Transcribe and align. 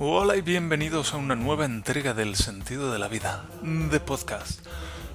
Hola 0.00 0.36
y 0.36 0.40
bienvenidos 0.40 1.14
a 1.14 1.18
una 1.18 1.36
nueva 1.36 1.64
entrega 1.64 2.14
del 2.14 2.34
Sentido 2.34 2.90
de 2.90 2.98
la 2.98 3.06
Vida, 3.06 3.44
de 3.62 4.00
podcast. 4.00 4.66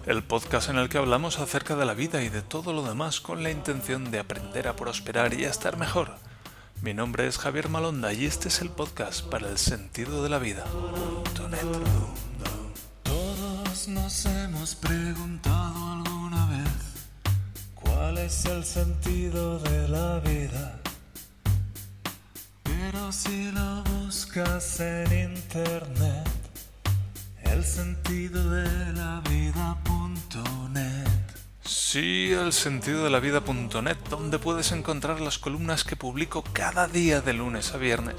El 0.05 0.24
podcast 0.24 0.70
en 0.70 0.78
el 0.78 0.88
que 0.88 0.98
hablamos 0.98 1.40
acerca 1.40 1.75
de 1.75 1.86
la 1.86 1.94
vida 1.94 2.23
y 2.23 2.29
de 2.29 2.41
todo 2.41 2.71
lo 2.71 2.81
demás 2.84 3.20
con 3.20 3.44
la 3.44 3.52
intención 3.52 4.10
de 4.10 4.20
aprender 4.20 4.70
a 4.70 4.78
prosperar 4.78 5.34
y 5.34 5.44
a 5.44 5.50
estar 5.50 5.76
mejor. 5.76 6.15
Mi 6.81 6.94
nombre 6.94 7.28
es 7.28 7.38
Javier 7.38 7.68
Malonda 7.68 8.13
y 8.13 8.23
este 8.23 8.47
es 8.47 8.62
el 8.62 8.70
podcast 8.70 9.26
para 9.26 9.50
el 9.50 9.57
sentido 9.57 10.23
de 10.23 10.29
la 10.29 10.39
vida. 10.39 10.64
Todos 13.04 13.88
nos 13.89 14.25
hemos 14.27 14.75
preguntado 14.75 15.91
alguna 15.91 16.46
vez 16.52 17.05
cuál 17.75 18.18
es 18.18 18.46
el 18.46 18.64
sentido 18.64 19.59
de 19.59 19.89
la 19.89 20.21
vida. 20.21 20.79
Pero 22.92 23.12
si 23.12 23.52
lo 23.52 23.84
buscas 23.84 24.80
en 24.80 25.34
internet, 25.36 26.28
el 27.43 27.64
sentido 27.64 28.50
de 28.50 28.93
la 28.93 29.21
vida.net. 29.30 31.07
Sí, 31.64 32.31
el 32.31 32.52
sentido 32.52 33.03
de 33.03 33.11
la 33.11 33.20
vida.net, 33.20 33.97
donde 34.09 34.39
puedes 34.39 34.72
encontrar 34.72 35.22
las 35.22 35.38
columnas 35.38 35.83
que 35.83 35.95
publico 35.95 36.44
cada 36.52 36.88
día 36.88 37.22
de 37.22 37.33
lunes 37.33 37.75
a 37.75 37.78
viernes. 37.78 38.16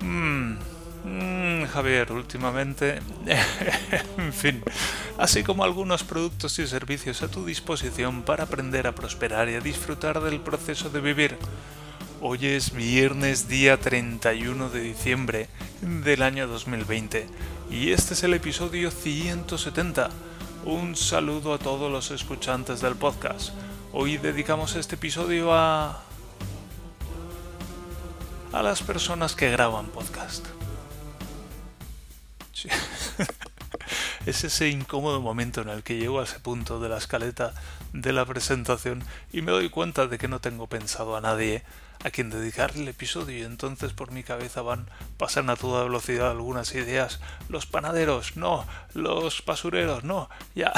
Mmm, 0.00 1.64
Javier, 1.72 2.12
últimamente, 2.12 3.00
en 4.18 4.32
fin, 4.34 4.62
así 5.16 5.42
como 5.42 5.64
algunos 5.64 6.04
productos 6.04 6.58
y 6.58 6.66
servicios 6.66 7.22
a 7.22 7.28
tu 7.28 7.46
disposición 7.46 8.22
para 8.22 8.44
aprender 8.44 8.86
a 8.86 8.94
prosperar 8.94 9.48
y 9.48 9.54
a 9.54 9.60
disfrutar 9.60 10.20
del 10.20 10.40
proceso 10.40 10.90
de 10.90 11.00
vivir. 11.00 11.38
Hoy 12.20 12.46
es 12.46 12.72
viernes 12.72 13.48
día 13.48 13.78
31 13.78 14.70
de 14.70 14.80
diciembre 14.80 15.48
del 15.82 16.22
año 16.22 16.46
2020 16.46 17.26
y 17.70 17.90
este 17.90 18.14
es 18.14 18.22
el 18.22 18.34
episodio 18.34 18.90
170. 18.92 20.10
Un 20.64 20.94
saludo 20.96 21.52
a 21.52 21.58
todos 21.58 21.90
los 21.90 22.12
escuchantes 22.12 22.80
del 22.80 22.94
podcast. 22.94 23.50
Hoy 23.92 24.16
dedicamos 24.16 24.76
este 24.76 24.94
episodio 24.94 25.52
a... 25.52 26.02
a 28.52 28.62
las 28.62 28.82
personas 28.82 29.34
que 29.34 29.50
graban 29.50 29.88
podcast. 29.88 30.46
es 34.24 34.44
ese 34.44 34.68
incómodo 34.68 35.20
momento 35.20 35.60
en 35.62 35.68
el 35.68 35.82
que 35.82 35.98
llego 35.98 36.20
a 36.20 36.24
ese 36.24 36.38
punto 36.38 36.80
de 36.80 36.88
la 36.88 36.98
escaleta 36.98 37.52
de 37.92 38.12
la 38.12 38.24
presentación 38.24 39.02
y 39.32 39.42
me 39.42 39.52
doy 39.52 39.68
cuenta 39.68 40.06
de 40.06 40.16
que 40.16 40.28
no 40.28 40.40
tengo 40.40 40.68
pensado 40.68 41.16
a 41.16 41.20
nadie 41.20 41.62
a 42.04 42.10
quien 42.10 42.28
dedicarle 42.28 42.82
el 42.82 42.88
episodio 42.88 43.38
y 43.38 43.42
entonces 43.42 43.94
por 43.94 44.12
mi 44.12 44.22
cabeza 44.22 44.60
van 44.60 44.86
pasan 45.16 45.48
a 45.48 45.56
toda 45.56 45.84
velocidad 45.84 46.30
algunas 46.30 46.74
ideas 46.74 47.18
los 47.48 47.64
panaderos 47.66 48.36
no 48.36 48.66
los 48.92 49.42
basureros 49.44 50.04
no 50.04 50.28
ya 50.54 50.72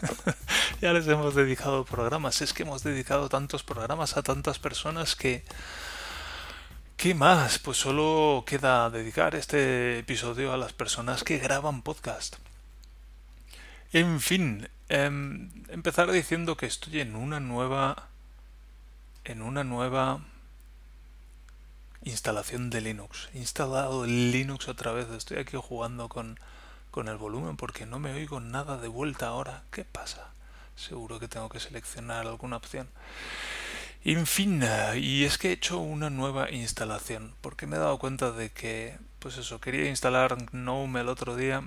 ya 0.80 0.92
les 0.92 1.08
hemos 1.08 1.34
dedicado 1.34 1.84
programas 1.84 2.40
es 2.40 2.52
que 2.52 2.62
hemos 2.62 2.84
dedicado 2.84 3.28
tantos 3.28 3.64
programas 3.64 4.16
a 4.16 4.22
tantas 4.22 4.58
personas 4.58 5.16
que 5.16 5.44
¿Qué 6.96 7.12
más? 7.12 7.58
Pues 7.58 7.76
solo 7.76 8.44
queda 8.46 8.88
dedicar 8.88 9.34
este 9.34 9.98
episodio 9.98 10.52
a 10.52 10.56
las 10.56 10.72
personas 10.72 11.24
que 11.24 11.38
graban 11.38 11.82
podcast. 11.82 12.36
En 13.92 14.20
fin, 14.20 14.68
em, 14.88 15.50
empezar 15.68 16.10
diciendo 16.12 16.56
que 16.56 16.66
estoy 16.66 17.00
en 17.00 17.16
una 17.16 17.40
nueva. 17.40 18.08
en 19.24 19.42
una 19.42 19.64
nueva 19.64 20.20
instalación 22.04 22.70
de 22.70 22.80
Linux. 22.80 23.28
Instalado 23.34 24.06
Linux 24.06 24.68
otra 24.68 24.92
vez. 24.92 25.08
Estoy 25.10 25.38
aquí 25.38 25.56
jugando 25.60 26.08
con, 26.08 26.38
con 26.90 27.08
el 27.08 27.16
volumen 27.16 27.56
porque 27.56 27.86
no 27.86 27.98
me 27.98 28.12
oigo 28.12 28.40
nada 28.40 28.78
de 28.78 28.88
vuelta 28.88 29.28
ahora. 29.28 29.62
¿Qué 29.70 29.84
pasa? 29.84 30.30
Seguro 30.76 31.18
que 31.18 31.28
tengo 31.28 31.48
que 31.48 31.60
seleccionar 31.60 32.26
alguna 32.26 32.56
opción. 32.56 32.88
En 34.04 34.26
fin, 34.26 34.62
y 34.96 35.24
es 35.24 35.38
que 35.38 35.48
he 35.48 35.52
hecho 35.52 35.78
una 35.78 36.10
nueva 36.10 36.50
instalación 36.50 37.34
porque 37.40 37.66
me 37.66 37.76
he 37.76 37.78
dado 37.78 37.98
cuenta 37.98 38.32
de 38.32 38.50
que, 38.50 38.98
pues 39.18 39.38
eso, 39.38 39.60
quería 39.60 39.88
instalar 39.88 40.36
GNOME 40.52 41.00
el 41.00 41.08
otro 41.08 41.36
día 41.36 41.62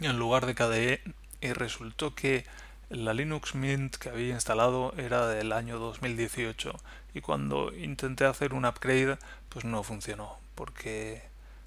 en 0.00 0.18
lugar 0.18 0.46
de 0.46 0.54
KDE 0.54 1.02
y 1.40 1.52
resultó 1.52 2.14
que 2.14 2.46
la 2.88 3.14
Linux 3.14 3.54
Mint 3.54 3.96
que 3.96 4.10
había 4.10 4.34
instalado 4.34 4.94
era 4.96 5.26
del 5.26 5.52
año 5.52 5.78
2018 5.78 6.72
y 7.14 7.20
cuando 7.20 7.72
intenté 7.74 8.24
hacer 8.24 8.52
un 8.54 8.64
upgrade 8.64 9.18
pues 9.50 9.66
no 9.66 9.82
funcionó 9.82 10.38
porque 10.54 11.22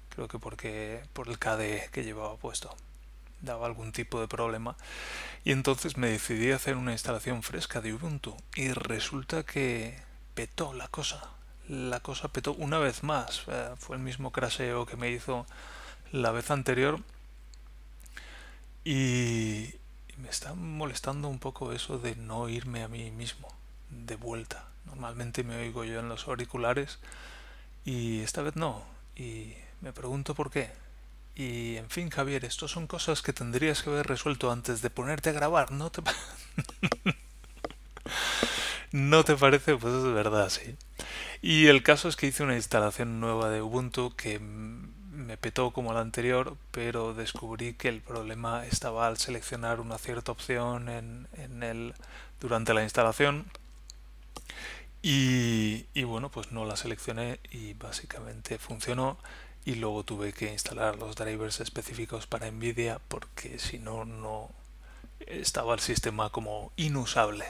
creo 0.08 0.26
que 0.26 0.38
porque 0.38 1.02
por 1.12 1.28
el 1.28 1.38
KDE 1.38 1.90
que 1.92 2.04
llevaba 2.04 2.36
puesto 2.36 2.74
daba 3.40 3.66
algún 3.66 3.92
tipo 3.92 4.20
de 4.20 4.28
problema. 4.28 4.76
Y 5.44 5.52
entonces 5.52 5.96
me 5.98 6.08
decidí 6.08 6.50
a 6.50 6.56
hacer 6.56 6.76
una 6.76 6.92
instalación 6.92 7.42
fresca 7.42 7.80
de 7.80 7.92
Ubuntu 7.94 8.36
y 8.56 8.72
resulta 8.72 9.44
que 9.44 9.98
petó 10.34 10.72
la 10.72 10.88
cosa 10.88 11.30
la 11.68 12.00
cosa 12.00 12.28
petó 12.28 12.52
una 12.52 12.78
vez 12.78 13.02
más 13.02 13.44
eh, 13.48 13.70
fue 13.78 13.96
el 13.96 14.02
mismo 14.02 14.32
craseo 14.32 14.84
que 14.84 14.96
me 14.96 15.10
hizo 15.10 15.46
la 16.12 16.30
vez 16.30 16.50
anterior 16.50 17.00
y, 18.84 19.74
me 20.18 20.28
está 20.28 20.54
molestando 20.54 21.26
un 21.26 21.40
poco 21.40 21.72
eso 21.72 21.98
de 21.98 22.14
no 22.14 22.48
irme 22.48 22.84
a 22.84 22.88
mí 22.88 23.10
mismo 23.10 23.48
de 23.90 24.14
vuelta. 24.14 24.68
Normalmente 24.84 25.42
me 25.42 25.56
oigo 25.56 25.82
yo 25.84 25.98
en 25.98 26.08
los 26.08 26.28
auriculares 26.28 27.00
y 27.84 28.20
esta 28.20 28.42
vez 28.42 28.56
no 28.56 28.82
y 29.16 29.54
me 29.80 29.92
pregunto 29.92 30.34
por 30.34 30.50
qué 30.50 30.70
y 31.36 31.76
en 31.76 31.90
fin, 31.90 32.10
Javier, 32.10 32.44
esto 32.44 32.68
son 32.68 32.86
cosas 32.86 33.20
que 33.20 33.32
tendrías 33.32 33.82
que 33.82 33.90
haber 33.90 34.06
resuelto 34.06 34.52
antes 34.52 34.82
de 34.82 34.90
ponerte 34.90 35.30
a 35.30 35.32
grabar, 35.32 35.72
¿no 35.72 35.90
te 35.90 36.02
¿No 38.92 39.24
te 39.24 39.34
parece? 39.34 39.76
Pues 39.76 39.92
es 39.94 40.04
verdad, 40.04 40.48
sí. 40.48 40.76
Y 41.42 41.66
el 41.66 41.82
caso 41.82 42.08
es 42.08 42.16
que 42.16 42.28
hice 42.28 42.44
una 42.44 42.54
instalación 42.54 43.20
nueva 43.20 43.50
de 43.50 43.62
Ubuntu 43.62 44.14
que 44.16 44.38
me 44.38 45.36
petó 45.36 45.72
como 45.72 45.92
la 45.92 46.00
anterior, 46.00 46.56
pero 46.70 47.14
descubrí 47.14 47.74
que 47.74 47.88
el 47.88 48.00
problema 48.00 48.66
estaba 48.66 49.08
al 49.08 49.18
seleccionar 49.18 49.80
una 49.80 49.98
cierta 49.98 50.32
opción 50.32 50.88
en, 50.88 51.26
en 51.32 51.62
el, 51.64 51.94
durante 52.40 52.74
la 52.74 52.84
instalación. 52.84 53.46
Y, 55.06 56.02
bueno, 56.04 56.30
pues 56.30 56.50
no 56.50 56.64
la 56.64 56.76
seleccioné 56.76 57.38
y 57.50 57.74
básicamente 57.74 58.56
funcionó 58.56 59.18
y 59.66 59.74
luego 59.74 60.02
tuve 60.02 60.32
que 60.32 60.50
instalar 60.50 60.96
los 60.96 61.14
drivers 61.14 61.60
específicos 61.60 62.26
para 62.26 62.50
Nvidia 62.50 62.98
porque 63.08 63.58
si 63.58 63.78
no 63.78 64.06
no 64.06 64.50
estaba 65.26 65.74
el 65.74 65.80
sistema 65.80 66.30
como 66.30 66.72
inusable. 66.76 67.44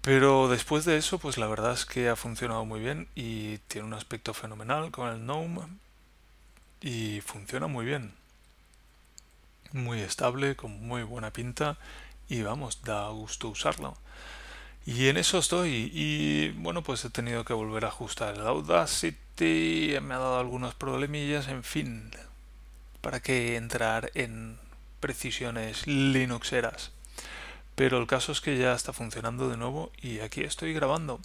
Pero 0.00 0.48
después 0.48 0.84
de 0.84 0.96
eso, 0.96 1.20
pues 1.20 1.38
la 1.38 1.46
verdad 1.46 1.74
es 1.74 1.86
que 1.86 2.08
ha 2.08 2.16
funcionado 2.16 2.64
muy 2.64 2.80
bien 2.80 3.06
y 3.14 3.58
tiene 3.68 3.86
un 3.86 3.94
aspecto 3.94 4.34
fenomenal 4.34 4.90
con 4.90 5.10
el 5.10 5.20
GNOME 5.20 5.68
y 6.80 7.20
funciona 7.20 7.68
muy 7.68 7.86
bien. 7.86 8.14
Muy 9.70 10.00
estable, 10.00 10.56
con 10.56 10.72
muy 10.88 11.04
buena 11.04 11.32
pinta 11.32 11.78
y 12.28 12.42
vamos, 12.42 12.82
da 12.82 13.08
gusto 13.10 13.48
usarlo. 13.48 13.96
Y 14.84 15.08
en 15.08 15.16
eso 15.16 15.38
estoy. 15.38 15.90
Y 15.94 16.50
bueno, 16.58 16.82
pues 16.82 17.04
he 17.04 17.10
tenido 17.10 17.44
que 17.44 17.52
volver 17.52 17.84
a 17.84 17.88
ajustar 17.88 18.34
el 18.34 18.46
Audacity. 18.46 19.96
Me 20.02 20.14
ha 20.14 20.18
dado 20.18 20.38
algunos 20.38 20.74
problemillas. 20.74 21.48
En 21.48 21.62
fin, 21.62 22.10
para 23.00 23.20
qué 23.20 23.56
entrar 23.56 24.10
en 24.14 24.58
precisiones 25.00 25.86
linuxeras. 25.86 26.92
Pero 27.74 27.98
el 27.98 28.06
caso 28.06 28.32
es 28.32 28.40
que 28.40 28.58
ya 28.58 28.74
está 28.74 28.92
funcionando 28.92 29.48
de 29.48 29.56
nuevo 29.56 29.90
y 30.00 30.20
aquí 30.20 30.42
estoy 30.42 30.74
grabando. 30.74 31.20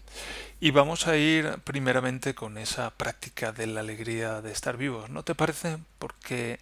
Y 0.61 0.71
vamos 0.71 1.07
a 1.07 1.17
ir 1.17 1.57
primeramente 1.63 2.33
con 2.35 2.57
esa 2.57 2.91
práctica 2.91 3.51
de 3.51 3.67
la 3.67 3.81
alegría 3.81 4.41
de 4.41 4.51
estar 4.51 4.77
vivos. 4.77 5.09
¿No 5.09 5.23
te 5.23 5.35
parece? 5.35 5.77
Porque 5.99 6.59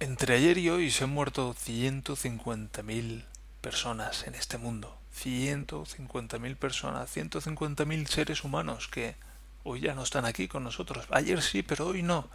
entre 0.00 0.36
ayer 0.36 0.58
y 0.58 0.70
hoy 0.70 0.90
se 0.90 1.04
han 1.04 1.10
muerto 1.10 1.54
150.000 1.54 3.24
personas 3.64 4.26
en 4.26 4.34
este 4.34 4.58
mundo. 4.58 4.94
150.000 5.24 6.56
personas, 6.56 7.16
150.000 7.16 8.06
seres 8.08 8.44
humanos 8.44 8.88
que 8.88 9.16
hoy 9.62 9.80
ya 9.80 9.94
no 9.94 10.02
están 10.02 10.26
aquí 10.26 10.48
con 10.48 10.64
nosotros. 10.64 11.06
Ayer 11.10 11.40
sí, 11.40 11.62
pero 11.62 11.86
hoy 11.86 12.02
no. 12.02 12.28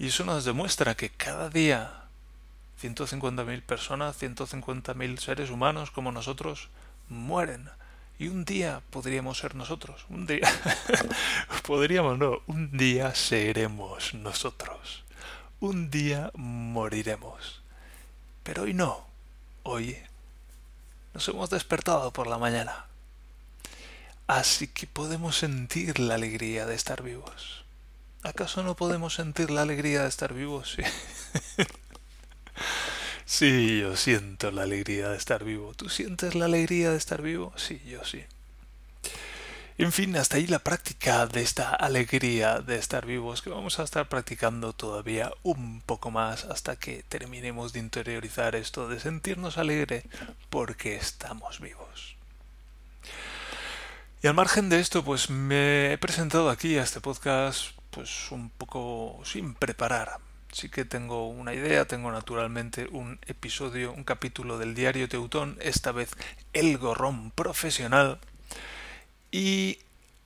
Y 0.00 0.08
eso 0.08 0.24
nos 0.24 0.44
demuestra 0.44 0.96
que 0.96 1.10
cada 1.10 1.48
día 1.48 2.06
150.000 2.82 3.62
personas, 3.62 4.20
150.000 4.20 5.18
seres 5.18 5.50
humanos 5.50 5.92
como 5.92 6.10
nosotros 6.10 6.70
mueren. 7.08 7.70
Y 8.18 8.26
un 8.26 8.44
día 8.44 8.82
podríamos 8.90 9.38
ser 9.38 9.54
nosotros. 9.54 10.06
Un 10.08 10.26
día. 10.26 10.50
podríamos, 11.66 12.18
no. 12.18 12.42
Un 12.48 12.76
día 12.76 13.14
seremos 13.14 14.12
nosotros. 14.14 15.04
Un 15.60 15.88
día 15.88 16.32
moriremos. 16.34 17.62
Pero 18.42 18.64
hoy 18.64 18.74
no. 18.74 19.06
Hoy 19.62 19.96
nos 21.14 21.28
hemos 21.28 21.50
despertado 21.50 22.12
por 22.12 22.26
la 22.26 22.38
mañana. 22.38 22.86
Así 24.26 24.68
que 24.68 24.86
podemos 24.86 25.36
sentir 25.36 25.98
la 25.98 26.14
alegría 26.14 26.66
de 26.66 26.74
estar 26.74 27.02
vivos. 27.02 27.64
¿Acaso 28.22 28.62
no 28.62 28.76
podemos 28.76 29.14
sentir 29.14 29.50
la 29.50 29.62
alegría 29.62 30.02
de 30.02 30.08
estar 30.08 30.32
vivos? 30.32 30.76
Sí. 30.76 31.64
sí, 33.24 33.80
yo 33.80 33.96
siento 33.96 34.50
la 34.52 34.62
alegría 34.62 35.08
de 35.08 35.16
estar 35.16 35.44
vivo. 35.44 35.74
¿Tú 35.74 35.88
sientes 35.88 36.34
la 36.34 36.44
alegría 36.44 36.92
de 36.92 36.96
estar 36.96 37.20
vivo? 37.20 37.52
Sí, 37.56 37.82
yo 37.84 38.04
sí. 38.04 38.24
En 39.82 39.90
fin, 39.90 40.14
hasta 40.16 40.36
ahí 40.36 40.46
la 40.46 40.60
práctica 40.60 41.26
de 41.26 41.42
esta 41.42 41.74
alegría 41.74 42.60
de 42.60 42.76
estar 42.76 43.04
vivos 43.04 43.42
que 43.42 43.50
vamos 43.50 43.80
a 43.80 43.82
estar 43.82 44.08
practicando 44.08 44.72
todavía 44.74 45.32
un 45.42 45.80
poco 45.80 46.12
más 46.12 46.44
hasta 46.44 46.76
que 46.76 47.02
terminemos 47.08 47.72
de 47.72 47.80
interiorizar 47.80 48.54
esto 48.54 48.86
de 48.86 49.00
sentirnos 49.00 49.58
alegre 49.58 50.04
porque 50.50 50.94
estamos 50.94 51.58
vivos. 51.58 52.14
Y 54.22 54.28
al 54.28 54.34
margen 54.34 54.68
de 54.68 54.78
esto, 54.78 55.02
pues 55.02 55.30
me 55.30 55.94
he 55.94 55.98
presentado 55.98 56.48
aquí 56.48 56.78
a 56.78 56.84
este 56.84 57.00
podcast 57.00 57.72
pues 57.90 58.30
un 58.30 58.50
poco 58.50 59.20
sin 59.24 59.52
preparar. 59.52 60.18
Sí 60.52 60.68
que 60.68 60.84
tengo 60.84 61.28
una 61.28 61.54
idea, 61.54 61.86
tengo 61.86 62.12
naturalmente 62.12 62.86
un 62.92 63.18
episodio, 63.26 63.92
un 63.92 64.04
capítulo 64.04 64.58
del 64.58 64.76
diario 64.76 65.08
Teutón, 65.08 65.58
esta 65.60 65.90
vez 65.90 66.10
el 66.52 66.78
gorrón 66.78 67.32
profesional, 67.32 68.20
y 69.32 69.78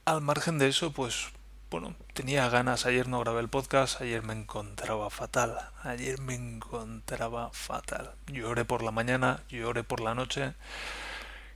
al 0.05 0.21
margen 0.21 0.59
de 0.59 0.69
eso, 0.69 0.93
pues 0.93 1.29
bueno, 1.71 1.95
tenía 2.13 2.49
ganas, 2.49 2.87
ayer 2.87 3.09
no 3.09 3.21
grabé 3.21 3.41
el 3.41 3.49
podcast, 3.49 4.01
ayer 4.01 4.23
me 4.23 4.33
encontraba 4.33 5.11
fatal, 5.11 5.59
ayer 5.83 6.21
me 6.21 6.35
encontraba 6.35 7.51
fatal. 7.53 8.15
Lloré 8.27 8.65
por 8.65 8.83
la 8.83 8.91
mañana, 8.91 9.43
lloré 9.49 9.85
por 9.85 10.01
la 10.01 10.15
noche 10.15 10.55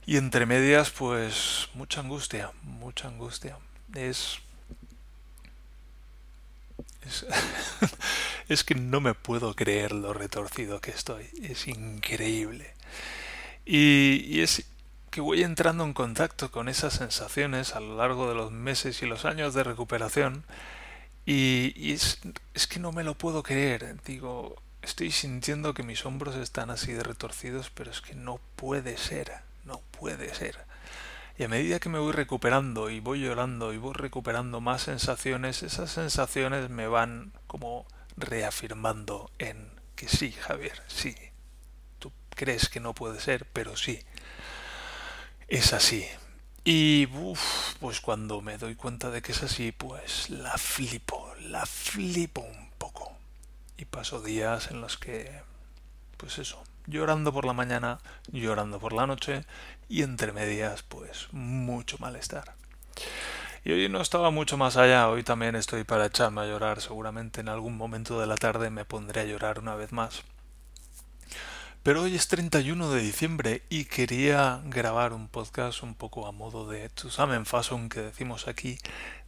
y 0.05 0.17
entre 0.17 0.45
medias 0.45 0.91
pues 0.91 1.69
mucha 1.73 2.01
angustia, 2.01 2.51
mucha 2.63 3.07
angustia. 3.07 3.57
Es... 3.93 4.39
Es, 7.05 7.25
es 8.47 8.63
que 8.63 8.75
no 8.75 9.01
me 9.01 9.13
puedo 9.13 9.55
creer 9.55 9.91
lo 9.91 10.13
retorcido 10.13 10.81
que 10.81 10.91
estoy, 10.91 11.29
es 11.41 11.67
increíble. 11.67 12.73
Y, 13.65 14.23
y 14.27 14.41
es 14.41 14.65
que 15.11 15.19
voy 15.19 15.43
entrando 15.43 15.83
en 15.83 15.93
contacto 15.93 16.51
con 16.51 16.69
esas 16.69 16.93
sensaciones 16.93 17.75
a 17.75 17.81
lo 17.81 17.97
largo 17.97 18.29
de 18.29 18.35
los 18.35 18.51
meses 18.51 19.03
y 19.03 19.05
los 19.05 19.25
años 19.25 19.53
de 19.53 19.65
recuperación 19.65 20.45
y, 21.25 21.91
es, 21.91 22.19
es, 22.53 22.65
que 22.65 22.79
no 22.79 22.93
me 22.93 23.03
lo 23.03 23.15
puedo 23.15 23.43
creer. 23.43 24.01
Digo, 24.05 24.55
estoy 24.81 25.11
sintiendo 25.11 25.73
que 25.73 25.83
mis 25.83 26.05
hombros 26.05 26.35
están 26.35 26.69
así 26.69 26.93
de 26.93 27.03
retorcidos, 27.03 27.69
pero 27.69 27.91
es 27.91 27.99
que 27.99 28.15
no 28.15 28.39
puede 28.55 28.97
ser, 28.97 29.33
no 29.65 29.81
puede 29.91 30.33
ser. 30.33 30.57
Y 31.37 31.43
a 31.43 31.49
medida 31.49 31.79
que 31.79 31.89
me 31.89 31.99
voy 31.99 32.13
recuperando 32.13 32.89
y 32.89 33.01
voy 33.01 33.19
llorando 33.21 33.73
y 33.73 33.77
voy 33.77 33.93
recuperando 33.93 34.61
más 34.61 34.83
sensaciones, 34.83 35.61
esas 35.61 35.91
sensaciones 35.91 36.69
me 36.69 36.87
van 36.87 37.33
como 37.47 37.85
reafirmando 38.15 39.29
en 39.39 39.71
que 39.95 40.07
sí, 40.07 40.31
Javier, 40.31 40.81
sí. 40.87 41.15
Tú 41.99 42.13
crees 42.29 42.69
que 42.69 42.79
no 42.79 42.95
puede 42.95 43.19
ser, 43.19 43.45
pero 43.51 43.75
sí 43.75 43.99
es 45.51 45.73
así. 45.73 46.07
Y 46.63 47.07
pues 47.07 47.99
cuando 47.99 48.41
me 48.41 48.57
doy 48.57 48.75
cuenta 48.75 49.09
de 49.11 49.21
que 49.21 49.33
es 49.33 49.43
así, 49.43 49.73
pues 49.73 50.29
la 50.29 50.57
flipo, 50.57 51.33
la 51.41 51.65
flipo 51.65 52.39
un 52.41 52.69
poco. 52.77 53.11
Y 53.77 53.85
paso 53.85 54.21
días 54.21 54.71
en 54.71 54.79
los 54.79 54.97
que, 54.97 55.29
pues 56.15 56.37
eso, 56.37 56.63
llorando 56.87 57.33
por 57.33 57.45
la 57.45 57.51
mañana, 57.51 57.99
llorando 58.31 58.79
por 58.79 58.93
la 58.93 59.07
noche 59.07 59.43
y 59.89 60.03
entre 60.03 60.31
medias, 60.31 60.83
pues 60.83 61.27
mucho 61.33 61.97
malestar. 61.99 62.55
Y 63.65 63.73
hoy 63.73 63.89
no 63.89 64.01
estaba 64.01 64.31
mucho 64.31 64.57
más 64.57 64.77
allá, 64.77 65.09
hoy 65.09 65.23
también 65.23 65.55
estoy 65.55 65.83
para 65.83 66.05
echarme 66.05 66.41
a 66.41 66.45
llorar, 66.45 66.79
seguramente 66.79 67.41
en 67.41 67.49
algún 67.49 67.75
momento 67.75 68.21
de 68.21 68.27
la 68.27 68.35
tarde 68.35 68.69
me 68.69 68.85
pondré 68.85 69.21
a 69.21 69.25
llorar 69.25 69.59
una 69.59 69.75
vez 69.75 69.91
más. 69.91 70.23
Pero 71.83 72.03
hoy 72.03 72.13
es 72.13 72.27
31 72.27 72.91
de 72.91 73.01
diciembre 73.01 73.63
y 73.67 73.85
quería 73.85 74.61
grabar 74.65 75.13
un 75.13 75.27
podcast 75.27 75.81
un 75.81 75.95
poco 75.95 76.27
a 76.27 76.31
modo 76.31 76.69
de 76.69 76.91
Zusammenfassung 76.95 77.89
que 77.89 78.01
decimos 78.01 78.47
aquí, 78.47 78.77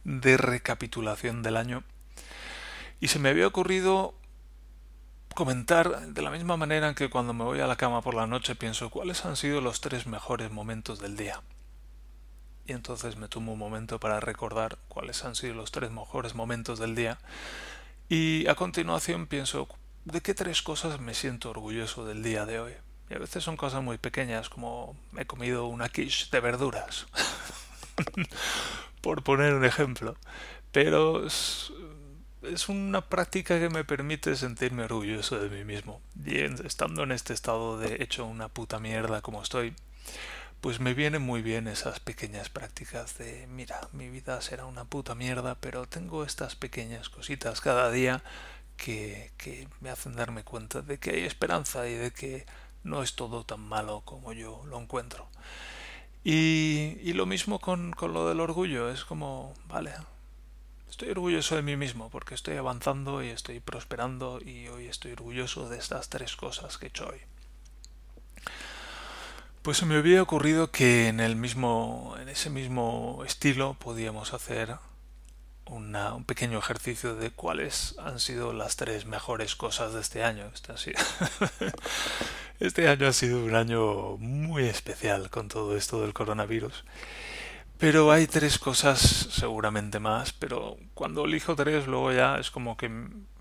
de 0.04 0.36
recapitulación 0.36 1.42
del 1.42 1.56
año. 1.56 1.82
Y 3.00 3.08
se 3.08 3.18
me 3.18 3.30
había 3.30 3.48
ocurrido 3.48 4.14
comentar 5.34 6.12
de 6.12 6.22
la 6.22 6.30
misma 6.30 6.56
manera 6.56 6.94
que 6.94 7.10
cuando 7.10 7.34
me 7.34 7.42
voy 7.42 7.58
a 7.58 7.66
la 7.66 7.74
cama 7.74 8.02
por 8.02 8.14
la 8.14 8.28
noche 8.28 8.54
pienso 8.54 8.88
cuáles 8.88 9.24
han 9.24 9.34
sido 9.34 9.60
los 9.60 9.80
tres 9.80 10.06
mejores 10.06 10.52
momentos 10.52 11.00
del 11.00 11.16
día. 11.16 11.42
Y 12.66 12.72
entonces 12.72 13.16
me 13.16 13.26
tomo 13.26 13.54
un 13.54 13.58
momento 13.58 13.98
para 13.98 14.20
recordar 14.20 14.78
cuáles 14.86 15.24
han 15.24 15.34
sido 15.34 15.54
los 15.54 15.72
tres 15.72 15.90
mejores 15.90 16.36
momentos 16.36 16.78
del 16.78 16.94
día. 16.94 17.18
Y 18.08 18.46
a 18.46 18.54
continuación 18.54 19.26
pienso 19.26 19.66
¿De 20.04 20.20
qué 20.20 20.34
tres 20.34 20.60
cosas 20.60 21.00
me 21.00 21.14
siento 21.14 21.48
orgulloso 21.48 22.04
del 22.04 22.22
día 22.22 22.44
de 22.44 22.60
hoy? 22.60 22.72
Y 23.08 23.14
a 23.14 23.18
veces 23.18 23.42
son 23.42 23.56
cosas 23.56 23.82
muy 23.82 23.96
pequeñas, 23.96 24.50
como 24.50 24.96
he 25.16 25.24
comido 25.24 25.64
una 25.66 25.88
quiche 25.88 26.26
de 26.30 26.40
verduras, 26.40 27.06
por 29.00 29.22
poner 29.22 29.54
un 29.54 29.64
ejemplo. 29.64 30.16
Pero 30.72 31.26
es, 31.26 31.70
una 32.68 33.00
práctica 33.00 33.58
que 33.58 33.70
me 33.70 33.84
permite 33.84 34.36
sentirme 34.36 34.84
orgulloso 34.84 35.38
de 35.38 35.48
mí 35.48 35.64
mismo. 35.64 36.02
Y 36.22 36.40
estando 36.40 37.04
en 37.04 37.12
este 37.12 37.32
estado 37.32 37.78
de 37.78 38.02
hecho 38.02 38.26
una 38.26 38.48
puta 38.48 38.78
mierda 38.80 39.22
como 39.22 39.42
estoy, 39.42 39.74
pues 40.60 40.80
me 40.80 40.92
vienen 40.92 41.22
muy 41.22 41.40
bien 41.40 41.66
esas 41.66 42.00
pequeñas 42.00 42.50
prácticas 42.50 43.16
de, 43.16 43.46
mira, 43.46 43.88
mi 43.92 44.10
vida 44.10 44.40
será 44.42 44.66
una 44.66 44.84
puta 44.84 45.14
mierda, 45.14 45.54
pero 45.54 45.86
tengo 45.86 46.24
estas 46.24 46.56
pequeñas 46.56 47.08
cositas 47.08 47.62
cada 47.62 47.90
día 47.90 48.22
que, 48.76 49.68
me 49.80 49.90
hacen 49.90 50.16
darme 50.16 50.44
cuenta 50.44 50.82
de 50.82 50.98
que 50.98 51.10
hay 51.10 51.24
esperanza 51.24 51.88
y 51.88 51.94
de 51.94 52.12
que 52.12 52.46
no 52.82 53.02
es 53.02 53.14
todo 53.14 53.44
tan 53.44 53.60
malo 53.60 54.02
como 54.04 54.32
yo 54.32 54.64
lo 54.66 54.80
encuentro. 54.80 55.28
Y, 56.22 56.98
y 57.02 57.12
lo 57.12 57.26
mismo 57.26 57.58
con, 57.58 57.94
lo 58.00 58.28
del 58.28 58.40
orgullo, 58.40 58.90
es 58.90 59.04
como, 59.04 59.54
vale, 59.66 59.92
estoy 60.88 61.10
orgulloso 61.10 61.56
de 61.56 61.62
mí 61.62 61.76
mismo 61.76 62.08
porque 62.10 62.34
estoy 62.34 62.56
avanzando 62.56 63.22
y 63.22 63.28
estoy 63.28 63.60
prosperando 63.60 64.40
y 64.40 64.68
hoy 64.68 64.86
estoy 64.86 65.12
orgulloso 65.12 65.68
de 65.68 65.78
estas 65.78 66.08
tres 66.08 66.36
cosas 66.36 66.78
que 66.78 66.86
he 66.86 66.88
hecho 66.88 67.08
hoy. 67.08 67.20
Pues 69.62 69.78
se 69.78 69.86
me 69.86 69.96
había 69.96 70.22
ocurrido 70.22 70.70
que 70.70 71.08
en 71.08 71.20
el 71.20 71.36
mismo, 71.36 72.14
en 72.20 72.28
ese 72.28 72.50
mismo 72.50 73.22
estilo 73.24 73.74
podíamos 73.74 74.34
hacer 74.34 74.76
un 75.66 76.24
pequeño 76.24 76.58
ejercicio 76.58 77.14
de 77.14 77.30
cuáles 77.30 77.96
han 77.98 78.20
sido 78.20 78.52
las 78.52 78.76
tres 78.76 79.06
mejores 79.06 79.56
cosas 79.56 79.94
de 79.94 80.00
este 80.00 80.22
año. 80.22 80.50
Este, 80.52 80.94
este 82.60 82.88
año 82.88 83.06
ha 83.06 83.12
sido 83.12 83.44
un 83.44 83.54
año 83.54 84.16
muy 84.18 84.64
especial 84.64 85.30
con 85.30 85.48
todo 85.48 85.76
esto 85.76 86.02
del 86.02 86.12
coronavirus. 86.12 86.84
Pero 87.78 88.12
hay 88.12 88.26
tres 88.26 88.58
cosas, 88.58 89.00
seguramente 89.00 89.98
más, 89.98 90.32
pero 90.32 90.76
cuando 90.94 91.24
elijo 91.24 91.56
tres 91.56 91.86
luego 91.86 92.12
ya 92.12 92.38
es 92.38 92.50
como 92.50 92.76
que 92.76 92.88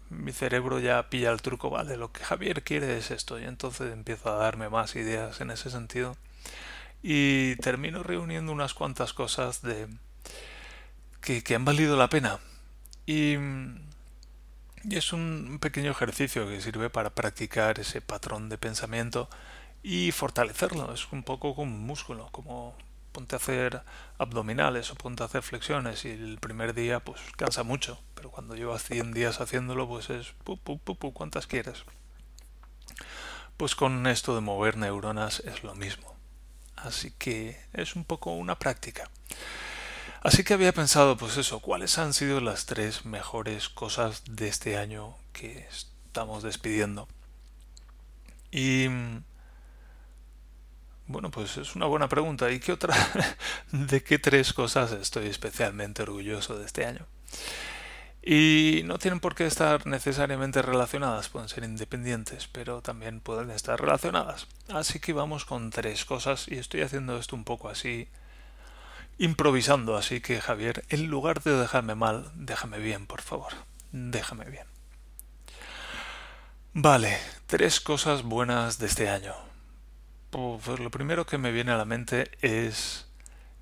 mi 0.09 0.31
cerebro 0.31 0.79
ya 0.79 1.09
pilla 1.09 1.31
el 1.31 1.41
truco, 1.41 1.69
vale, 1.69 1.97
lo 1.97 2.11
que 2.11 2.23
Javier 2.23 2.63
quiere 2.63 2.97
es 2.97 3.11
esto, 3.11 3.39
y 3.39 3.43
entonces 3.45 3.93
empiezo 3.93 4.31
a 4.31 4.37
darme 4.37 4.69
más 4.69 4.95
ideas 4.95 5.41
en 5.41 5.51
ese 5.51 5.69
sentido. 5.69 6.17
Y 7.01 7.55
termino 7.57 8.03
reuniendo 8.03 8.51
unas 8.51 8.73
cuantas 8.73 9.13
cosas 9.13 9.61
de, 9.61 9.87
que, 11.23 11.55
han 11.55 11.65
valido 11.65 11.97
la 11.97 12.09
pena. 12.09 12.39
Y, 13.05 13.37
es 14.89 15.13
un 15.13 15.59
pequeño 15.61 15.91
ejercicio 15.91 16.47
que 16.47 16.59
sirve 16.61 16.89
para 16.89 17.15
practicar 17.15 17.79
ese 17.79 18.01
patrón 18.01 18.49
de 18.49 18.57
pensamiento 18.57 19.29
y 19.81 20.11
fortalecerlo. 20.11 20.93
Es 20.93 21.11
un 21.11 21.23
poco 21.23 21.55
como 21.55 21.73
un 21.73 21.85
músculo, 21.85 22.27
como 22.31 22.75
ponte 23.13 23.35
a 23.35 23.37
hacer 23.37 23.83
abdominales 24.17 24.91
o 24.91 24.95
ponte 24.95 25.23
a 25.23 25.27
hacer 25.27 25.41
flexiones 25.41 26.03
y 26.03 26.09
el 26.09 26.39
primer 26.39 26.73
día 26.73 26.99
pues 26.99 27.21
cansa 27.37 27.63
mucho, 27.63 28.01
pero 28.15 28.31
cuando 28.31 28.55
llevas 28.55 28.83
100 28.83 29.13
días 29.13 29.39
haciéndolo 29.39 29.87
pues 29.87 30.09
es 30.09 30.33
pu, 30.43 30.57
pu, 30.57 31.13
cuántas 31.13 31.47
quieres. 31.47 31.85
Pues 33.55 33.75
con 33.75 34.07
esto 34.07 34.35
de 34.35 34.41
mover 34.41 34.77
neuronas 34.77 35.41
es 35.41 35.63
lo 35.63 35.75
mismo. 35.75 36.13
Así 36.75 37.11
que 37.11 37.57
es 37.71 37.95
un 37.95 38.03
poco 38.03 38.31
una 38.33 38.57
práctica. 38.59 39.09
Así 40.23 40.45
que 40.45 40.53
había 40.53 40.71
pensado, 40.71 41.17
pues 41.17 41.35
eso, 41.35 41.59
cuáles 41.59 41.97
han 41.97 42.13
sido 42.13 42.39
las 42.39 42.65
tres 42.65 43.03
mejores 43.05 43.67
cosas 43.67 44.23
de 44.25 44.47
este 44.47 44.77
año 44.77 45.15
que 45.33 45.67
estamos 45.69 46.43
despidiendo. 46.43 47.09
Y 48.49 48.87
bueno, 51.07 51.29
pues 51.29 51.57
es 51.57 51.75
una 51.75 51.87
buena 51.87 52.07
pregunta. 52.07 52.49
¿Y 52.51 52.59
qué 52.61 52.71
otra? 52.71 52.95
¿De 53.71 54.01
qué 54.01 54.17
tres 54.17 54.53
cosas 54.53 54.93
estoy 54.93 55.27
especialmente 55.27 56.03
orgulloso 56.03 56.57
de 56.57 56.65
este 56.65 56.85
año? 56.85 57.05
Y 58.25 58.83
no 58.85 58.99
tienen 58.99 59.19
por 59.19 59.35
qué 59.35 59.45
estar 59.45 59.85
necesariamente 59.85 60.61
relacionadas, 60.61 61.27
pueden 61.27 61.49
ser 61.49 61.65
independientes, 61.65 62.47
pero 62.47 62.81
también 62.81 63.19
pueden 63.19 63.51
estar 63.51 63.81
relacionadas. 63.81 64.47
Así 64.69 65.01
que 65.01 65.11
vamos 65.11 65.43
con 65.43 65.69
tres 65.71 66.05
cosas 66.05 66.47
y 66.47 66.55
estoy 66.55 66.81
haciendo 66.81 67.17
esto 67.17 67.35
un 67.35 67.43
poco 67.43 67.67
así 67.67 68.07
improvisando, 69.17 69.95
así 69.95 70.21
que 70.21 70.41
Javier, 70.41 70.85
en 70.89 71.07
lugar 71.07 71.43
de 71.43 71.57
dejarme 71.57 71.95
mal, 71.95 72.31
déjame 72.35 72.79
bien, 72.79 73.07
por 73.07 73.21
favor, 73.21 73.53
déjame 73.91 74.45
bien. 74.45 74.65
Vale, 76.73 77.17
tres 77.45 77.79
cosas 77.79 78.23
buenas 78.23 78.79
de 78.79 78.87
este 78.87 79.09
año. 79.09 79.33
Pues 80.31 80.79
lo 80.79 80.89
primero 80.89 81.25
que 81.25 81.37
me 81.37 81.51
viene 81.51 81.71
a 81.71 81.77
la 81.77 81.85
mente 81.85 82.31
es 82.41 83.07